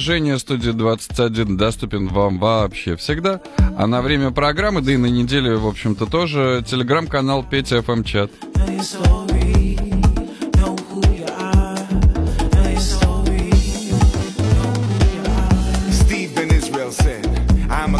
[0.00, 3.42] Чат приложения студии 21 доступен вам вообще всегда.
[3.76, 8.30] А на время программы, да и на неделю, в общем-то, тоже телеграм-канал Петя ФМ чат.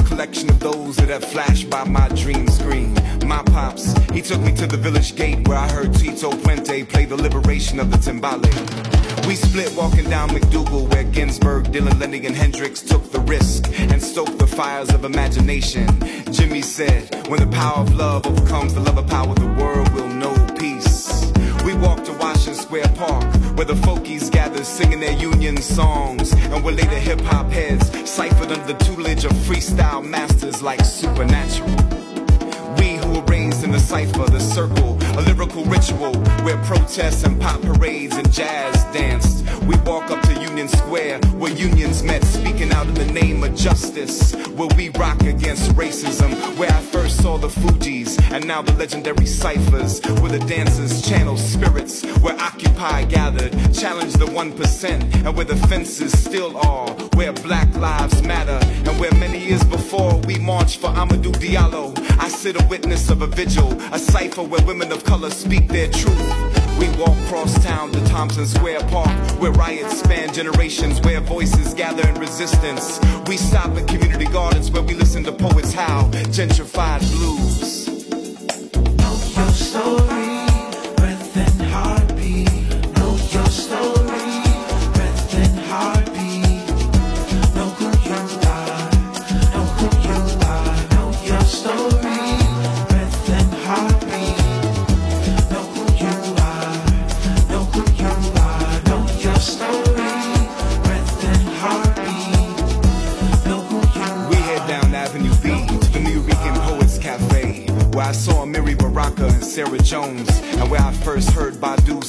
[0.08, 2.94] Collection of those that have flashed by my dream screen.
[3.24, 7.06] My pops, he took me to the village gate where I heard Tito Puente play
[7.06, 8.89] the liberation of the timbale.
[9.30, 14.02] We split walking down MacDougal where Ginsberg, Dylan, Lenny, and Hendrix took the risk and
[14.02, 15.86] stoked the fires of imagination.
[16.32, 20.08] Jimmy said, when the power of love overcomes the love of power, the world will
[20.08, 21.30] know peace.
[21.64, 23.22] We walked to Washington Square Park,
[23.56, 28.50] where the folkies gathered singing their union songs, and where later hip hop heads ciphered
[28.50, 31.79] under the tutelage of freestyle masters like Supernatural.
[33.26, 36.14] Raised in the cipher, the circle, a lyrical ritual
[36.44, 39.44] where protests and pop parades and jazz danced.
[39.62, 43.54] We walk up to Union Square where unions met, speaking out in the name of
[43.54, 44.34] justice.
[44.48, 49.26] Where we rock against racism, where I first saw the Fugees and now the legendary
[49.26, 55.56] ciphers, where the dancers channel spirits, where Occupy gathered, challenged the 1%, and where the
[55.68, 60.88] fences still are, where black lives matter, and where many years before we marched for
[60.88, 62.09] Amadou Diallo.
[62.20, 65.90] I sit a witness of a vigil, a cipher where women of color speak their
[65.90, 66.78] truth.
[66.78, 69.08] We walk cross town to Tompkins Square Park,
[69.40, 73.00] where riots span generations, where voices gather in resistance.
[73.26, 77.70] We stop at community gardens where we listen to poets howl, gentrified blues.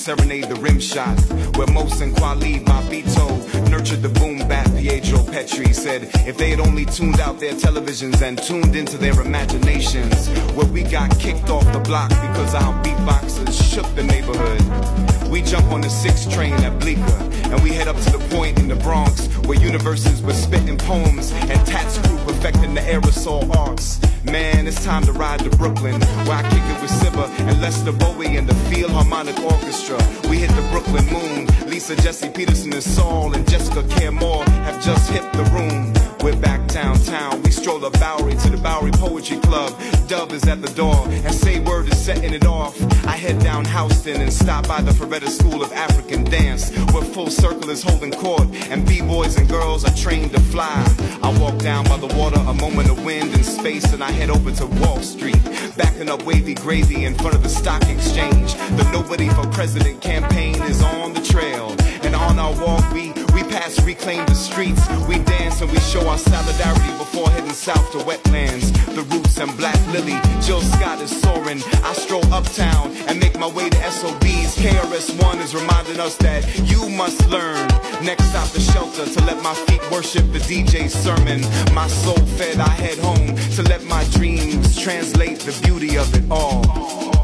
[0.02, 1.15] Serenade the rim shot,
[1.56, 4.65] where and Kwali Babito nurtured the boom bap.
[4.73, 9.22] Pedro Pietri said if they had only tuned out their televisions and tuned into their
[9.22, 15.11] imaginations, where we got kicked off the block because our beatboxers shook the neighborhood.
[15.32, 18.60] We jump on the 6 train at Bleecker, and we head up to the point
[18.60, 24.02] in the Bronx where universes were spitting poems and TATS Cru perfecting the aerosol arts.
[24.26, 27.94] Man, it's time to ride to Brooklyn, where I kick it with Sibba and Lester
[27.94, 29.98] Bowie and the Philharmonic Orchestra.
[30.30, 31.48] We hit the Brooklyn moon.
[31.70, 36.01] Lisa Jesse Peterson and Saul and Jessica Care have just hit the room.
[36.23, 37.41] We're back downtown.
[37.41, 39.73] We stroll up Bowery to the Bowery Poetry Club.
[40.07, 42.80] Dub is at the door, and Say Word is setting it off.
[43.07, 47.31] I head down Houston and stop by the Ferretta School of African Dance, where Full
[47.31, 50.85] Circle is holding court, and B-boys and girls are trained to fly.
[51.23, 54.30] I walk down by the water, a moment of wind and space, and I head
[54.30, 55.43] over to Wall Street,
[55.76, 58.53] backing up wavy gravy in front of the stock exchange.
[58.53, 63.11] The Nobody for President campaign is on the trail, and on our walk we
[63.52, 64.82] past reclaim the streets.
[65.07, 68.72] We dance and we show our solidarity before heading south to wetlands.
[68.95, 70.19] The roots and Black Lily.
[70.41, 71.61] Jill Scott is soaring.
[71.84, 74.56] I stroll uptown and make my way to SOBs.
[74.56, 77.68] KRS-One is reminding us that you must learn.
[78.03, 81.41] Next stop the shelter to let my feet worship the DJ's sermon.
[81.73, 86.23] My soul fed, I head home to let my dreams translate the beauty of it
[86.32, 87.20] all.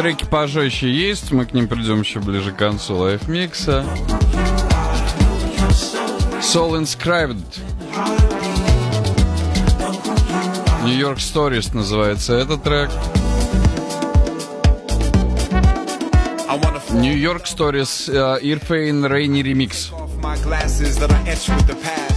[0.00, 3.84] Треки пожестче есть, мы к ним придем еще ближе к концу лайфмикса.
[6.40, 7.44] Soul Inscribed.
[10.84, 12.90] New York Stories называется этот трек.
[16.92, 19.92] New York Stories э, Irfane Rainy Remix.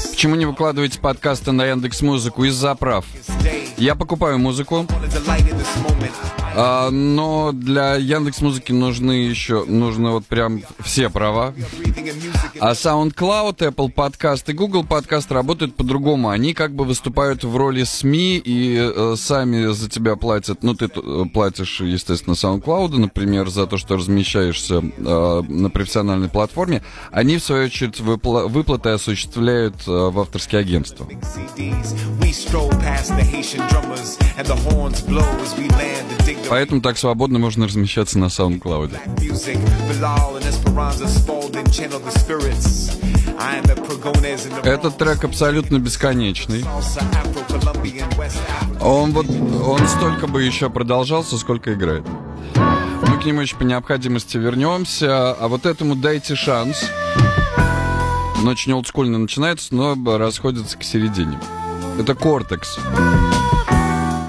[0.10, 3.04] Почему не выкладываете подкасты на Яндекс Музыку из-за прав?
[3.76, 4.88] Я покупаю музыку,
[6.56, 11.54] А, но для Яндекс Музыки нужны еще нужны вот прям все права.
[12.64, 16.30] А SoundCloud, Apple Podcast и Google Podcast работают по-другому.
[16.30, 20.64] Они как бы выступают в роли СМИ и э, сами за тебя платят.
[20.64, 26.84] Ну, ты э, платишь, естественно, SoundCloud, например, за то, что размещаешься э, на профессиональной платформе.
[27.12, 31.06] Они, в свою очередь, выпла- выплаты осуществляют э, в авторские агентства.
[36.50, 39.20] Поэтому так свободно можно размещаться на SoundCloud.
[44.64, 46.64] Этот трек абсолютно бесконечный.
[48.82, 52.06] Он вот, он столько бы еще продолжался, сколько играет.
[52.56, 55.32] Мы к нему еще по необходимости вернемся.
[55.34, 56.90] А вот этому дайте шанс.
[58.38, 61.40] Он очень олдскульно начинается, но расходится к середине.
[62.00, 62.78] Это Кортекс.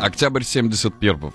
[0.01, 1.33] Октябрь 71-го.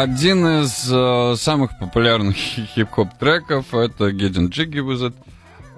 [0.00, 5.14] Один из э, самых популярных хип-хоп треков это Getting Jiggy With It.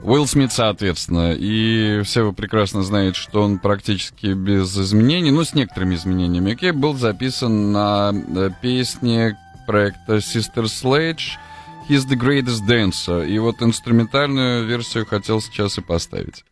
[0.05, 1.33] Уилл Смит, соответственно.
[1.33, 6.71] И все вы прекрасно знаете, что он практически без изменений, ну, с некоторыми изменениями, окей,
[6.71, 9.37] был записан на э, песне
[9.67, 11.37] проекта Sister Sledge
[11.89, 13.27] He's the Greatest Dancer.
[13.27, 16.45] И вот инструментальную версию хотел сейчас и поставить.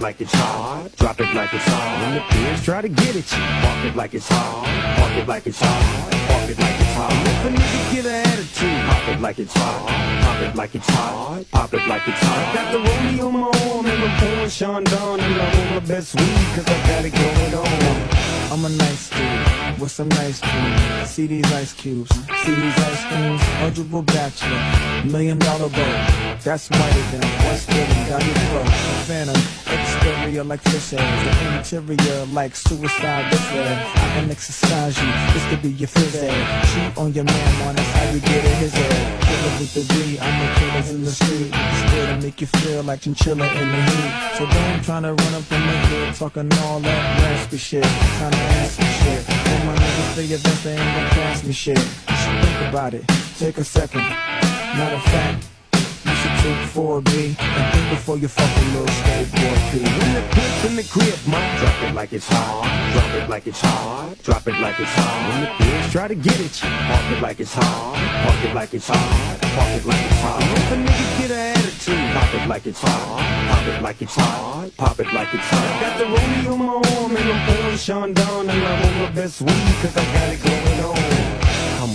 [0.00, 0.88] It like it's hot.
[0.96, 1.66] Drop it like it's.
[1.68, 3.22] When the kids try to get you,
[3.60, 4.64] park it like it's hot.
[4.96, 6.10] Park it like it's hot.
[6.26, 7.12] Park it like it's hot.
[7.12, 9.88] If a nigga get an attitude, pop it like it's hot.
[10.24, 11.44] Pop it like it's hot.
[11.52, 12.54] Pop it like it's hot.
[12.54, 16.16] Got the rollie on my arm and I'm pouring Chandon and I roll my best
[16.16, 16.24] I
[16.88, 18.20] got it going on.
[18.52, 21.10] I'm a nice dude with some nice dreams.
[21.10, 22.10] See these ice cubes,
[22.42, 23.42] see these ice creams.
[23.60, 26.29] Eligible bachelor, million dollar boat.
[26.42, 28.66] That's whiter than what's living down your throat.
[28.66, 29.36] A phantom,
[29.66, 31.72] exterior like fish eggs.
[31.72, 33.26] The interior like suicide.
[33.30, 36.64] I can exercise you, this could be your phys ed.
[36.64, 39.20] Cheat on your man, man, that's how you get it his head.
[39.20, 41.52] Killer with the D, I'm the killers in the street.
[41.52, 44.38] Still to make you feel like chinchilla in the heat.
[44.38, 47.84] So don't try to run up in the hood talking all that raspy shit.
[47.84, 49.28] Trying to ask me shit.
[49.28, 51.78] When my niggas your best, they ain't gonna pass me shit.
[51.78, 53.04] Should think about it.
[53.38, 54.00] Take a second.
[54.00, 55.46] Matter of fact,
[56.24, 57.36] you substitute for B.
[57.38, 59.78] And think before you fuck a little skateboard P.
[59.80, 62.92] When the pimp's in the crib, might drop it like it's hot.
[62.92, 64.14] Drop it like it's hot.
[64.22, 65.28] Drop it like it's hot.
[65.30, 67.94] When the pigs try to get you, park it like it's hot.
[68.24, 69.38] Park it like it's hot.
[69.40, 70.42] Park it like it's hot.
[70.42, 73.50] If a nigga get an attitude, pop it like it's hot.
[73.50, 74.70] Pop it like it's hot.
[74.76, 75.80] Pop it like it's hot.
[75.80, 79.40] Got the rollie on my arm and I'm pouring Chandon and I'm on my best
[79.40, 80.69] weed cause I got it going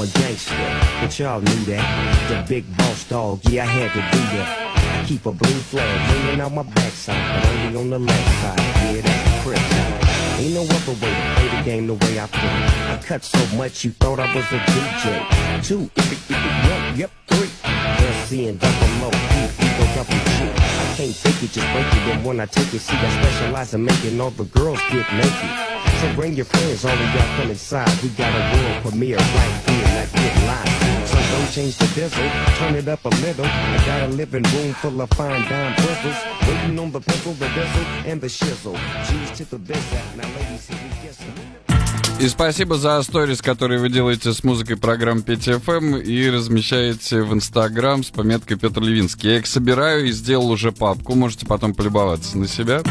[0.05, 0.55] a gangster,
[1.01, 1.85] but y'all knew that.
[2.29, 5.05] The big boss dog, yeah, I had to do that.
[5.07, 8.59] Keep a blue flag hanging out my backside, but only on the left side.
[8.95, 9.95] Yeah, that's the.
[10.37, 12.57] Ain't no other way to play the game the way I play.
[12.91, 15.63] I cut so much you thought I was a DJ.
[15.63, 15.89] Two,
[16.29, 17.49] yep, yep, three.
[17.63, 20.39] LC and double E, ego double G.
[20.51, 22.15] I can't fake it, just break it.
[22.15, 25.74] And when I take it, see, I specialize in making all the girls get naked.
[26.01, 27.89] So bring your friends, of y'all come inside.
[28.03, 31.07] We got a world premiere right here, not get live.
[31.07, 33.45] So don't change the diesel, turn it up a little.
[33.45, 36.19] I got a living room full of fine dime bristles.
[36.47, 38.77] Waiting on the pistol, the diesel, and the shizzle.
[39.07, 39.83] Cheese to the biz
[40.15, 41.55] Now ladies, here we get some.
[42.19, 48.05] И спасибо за сторис, которые вы делаете с музыкой программ ПТФМ и размещаете в Инстаграм
[48.05, 49.31] с пометкой Петр Левинский.
[49.31, 52.81] Я их собираю и сделал уже папку, можете потом полюбоваться на себя.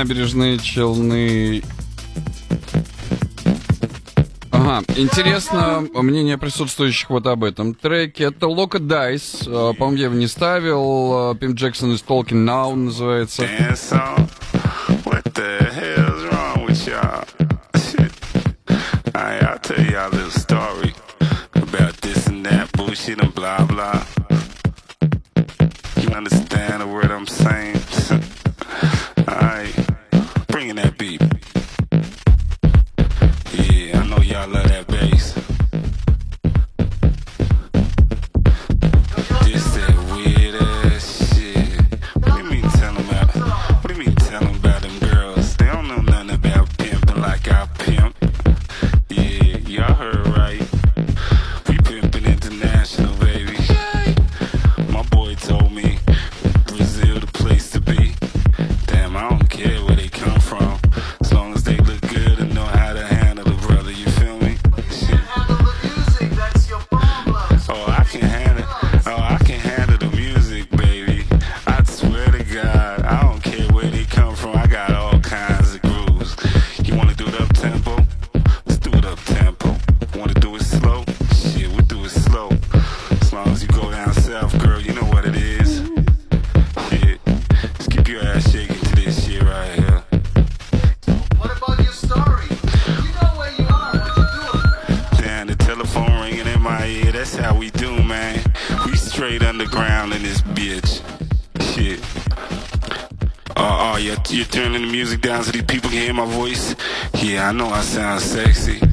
[0.00, 1.62] набережные Челны.
[4.50, 8.24] Ага, интересно мнение присутствующих вот об этом треке.
[8.24, 11.32] Это Лока Дайс, э, по-моему, я его не ставил.
[11.32, 13.44] Э, Пим Джексон из Talking Now называется.
[25.96, 27.76] You understand the word I'm saying?
[107.50, 108.89] I know I sound sexy.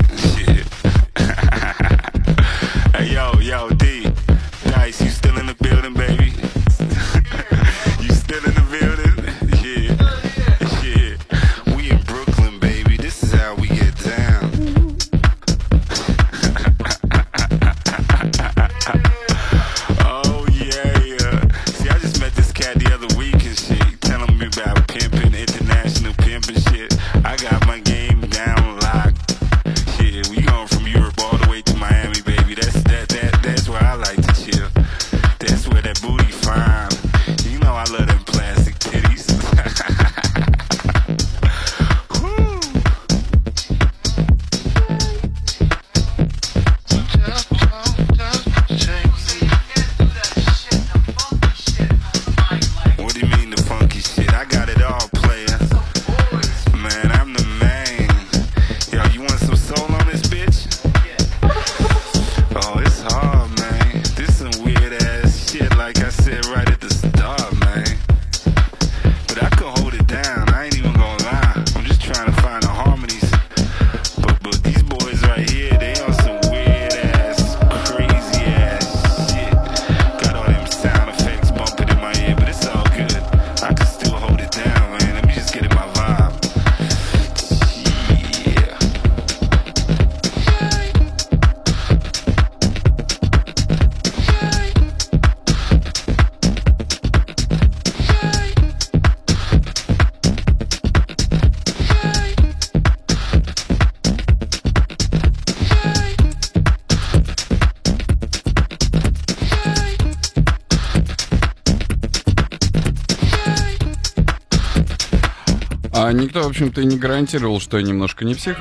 [116.48, 118.58] в общем-то, и не гарантировал, что я немножко не псих.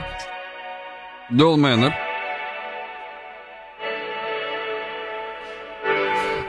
[1.30, 1.94] Дол Мэннер.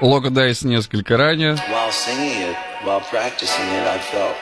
[0.02, 1.56] Лога Дайс несколько ранее.
[1.70, 4.36] While singing it, while practicing it, I felt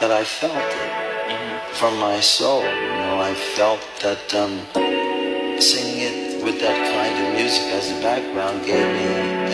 [0.00, 2.62] that I felt it from my soul.
[2.62, 4.60] You know, I felt that um,
[5.60, 9.04] singing it with that kind of music as a background gave me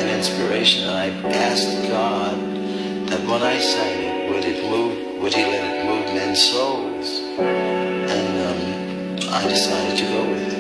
[0.00, 0.88] an inspiration.
[0.88, 2.36] And I asked God
[3.08, 7.20] that when I sang it, would it move Would he let it move men's souls.
[7.38, 10.55] And um, I decided to go with it.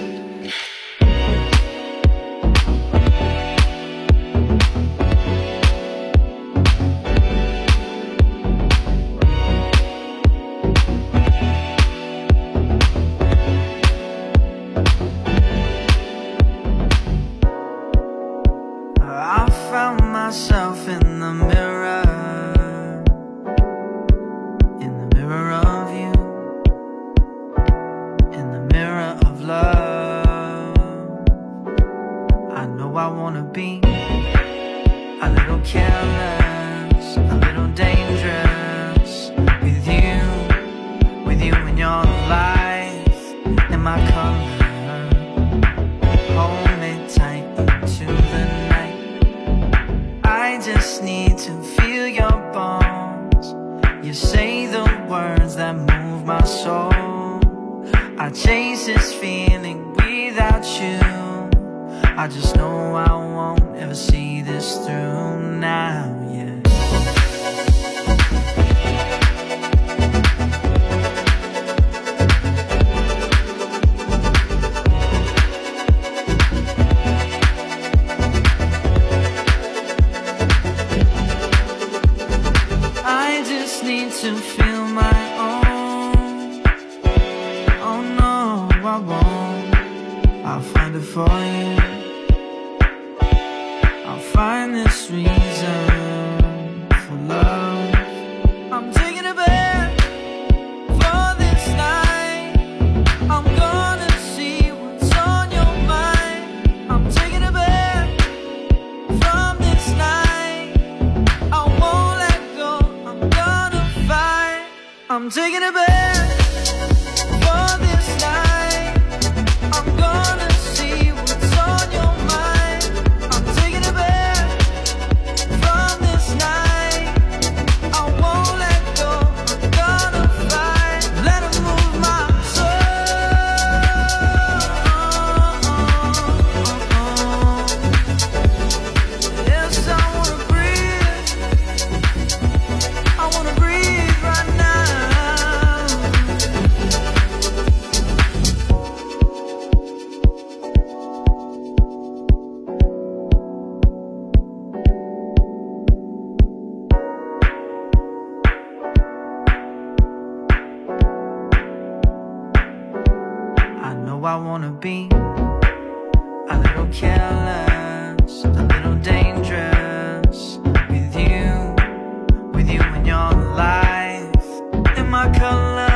[175.16, 175.88] my color.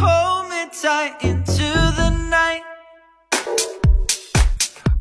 [0.00, 1.68] Hold me tight into
[1.98, 2.62] the night.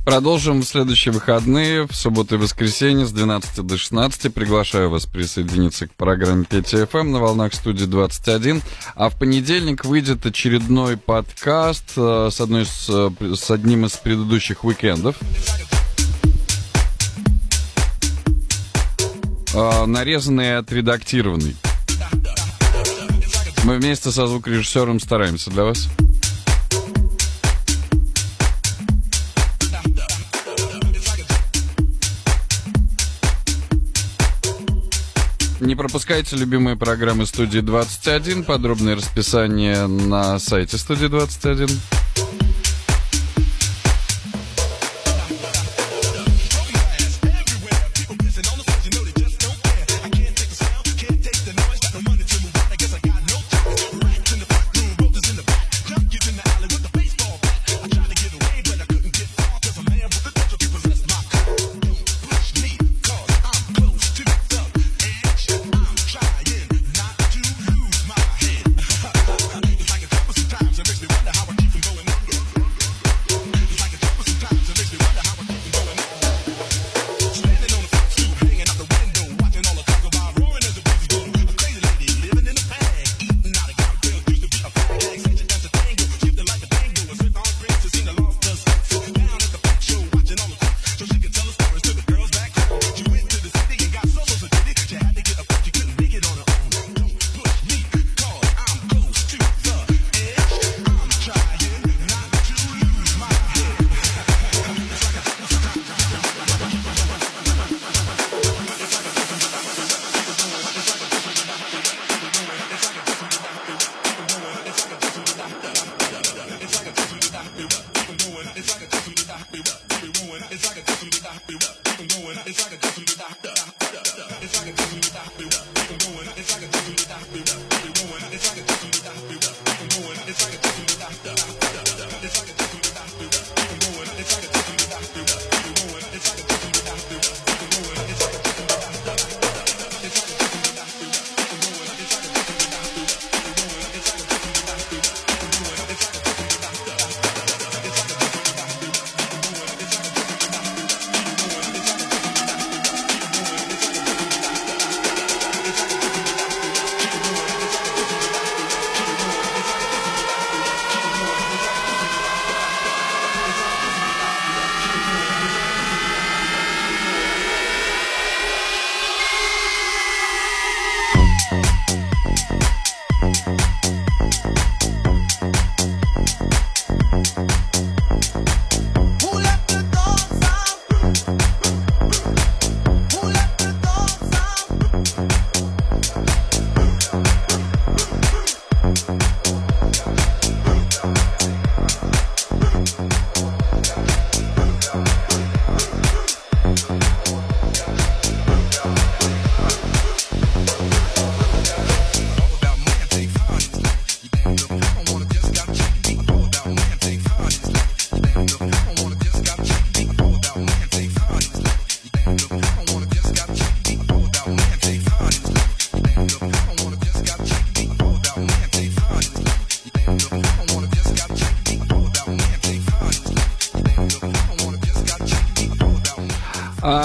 [0.05, 4.31] Продолжим в следующие выходные, в субботу и воскресенье с 12 до 16.
[4.31, 8.61] Приглашаю вас присоединиться к программе ПТФМ на волнах студии 21.
[8.95, 14.63] А в понедельник выйдет очередной подкаст э, с, одной с, э, с одним из предыдущих
[14.63, 15.15] уикендов.
[19.55, 21.55] Э, нарезанный и отредактированный.
[23.63, 25.87] Мы вместе со звукорежиссером стараемся для вас.
[35.61, 38.43] Не пропускайте любимые программы студии 21.
[38.43, 41.69] Подробное расписание на сайте студии 21.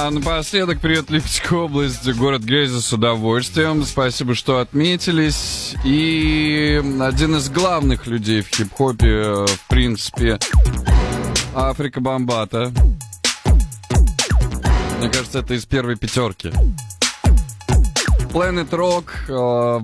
[0.09, 3.85] А напоследок, привет, Липецкая области город Грязи с удовольствием.
[3.85, 5.75] Спасибо, что отметились.
[5.85, 10.39] И один из главных людей в хип-хопе, э, в принципе,
[11.55, 12.73] Африка Бомбата.
[14.99, 16.53] Мне кажется, это из первой пятерки.
[18.33, 19.83] Planet Rock, э,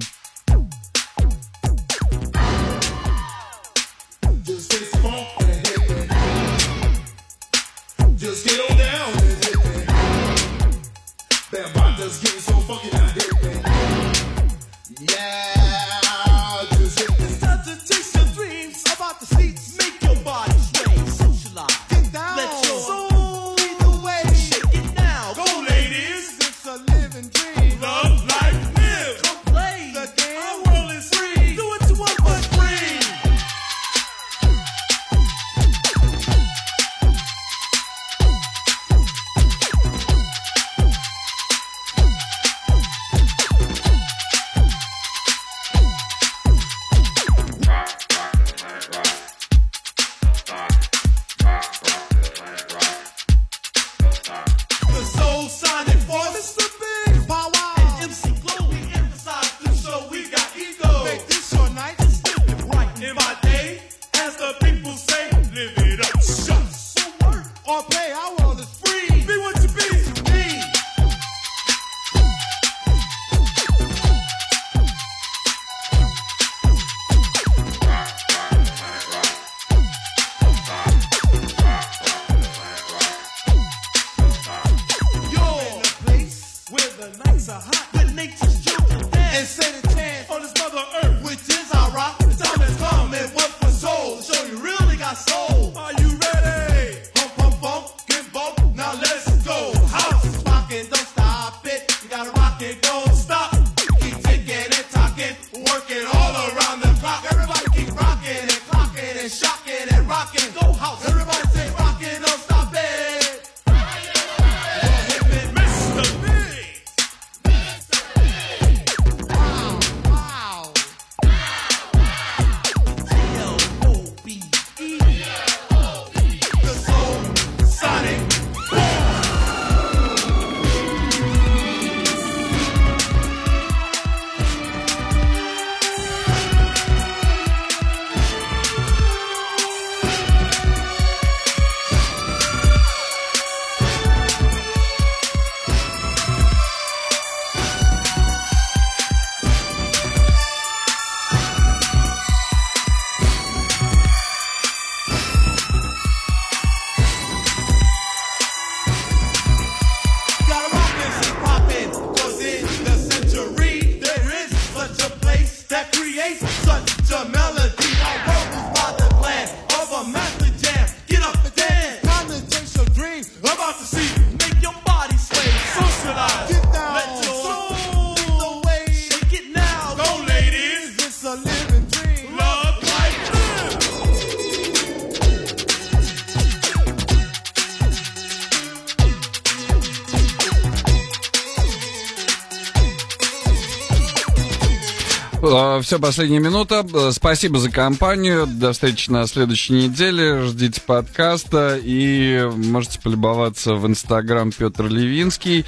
[195.95, 196.85] все, последняя минута.
[197.13, 198.49] Спасибо за компанию.
[198.49, 200.43] До встречи на следующей неделе.
[200.43, 205.65] Ждите подкаста и можете полюбоваться в Инстаграм Петр Левинский.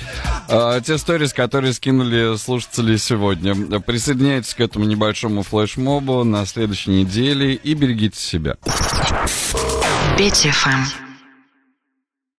[0.48, 3.54] А, те сторис, которые скинули слушатели сегодня.
[3.78, 8.56] Присоединяйтесь к этому небольшому флешмобу на следующей неделе и берегите себя.
[10.18, 10.50] Петя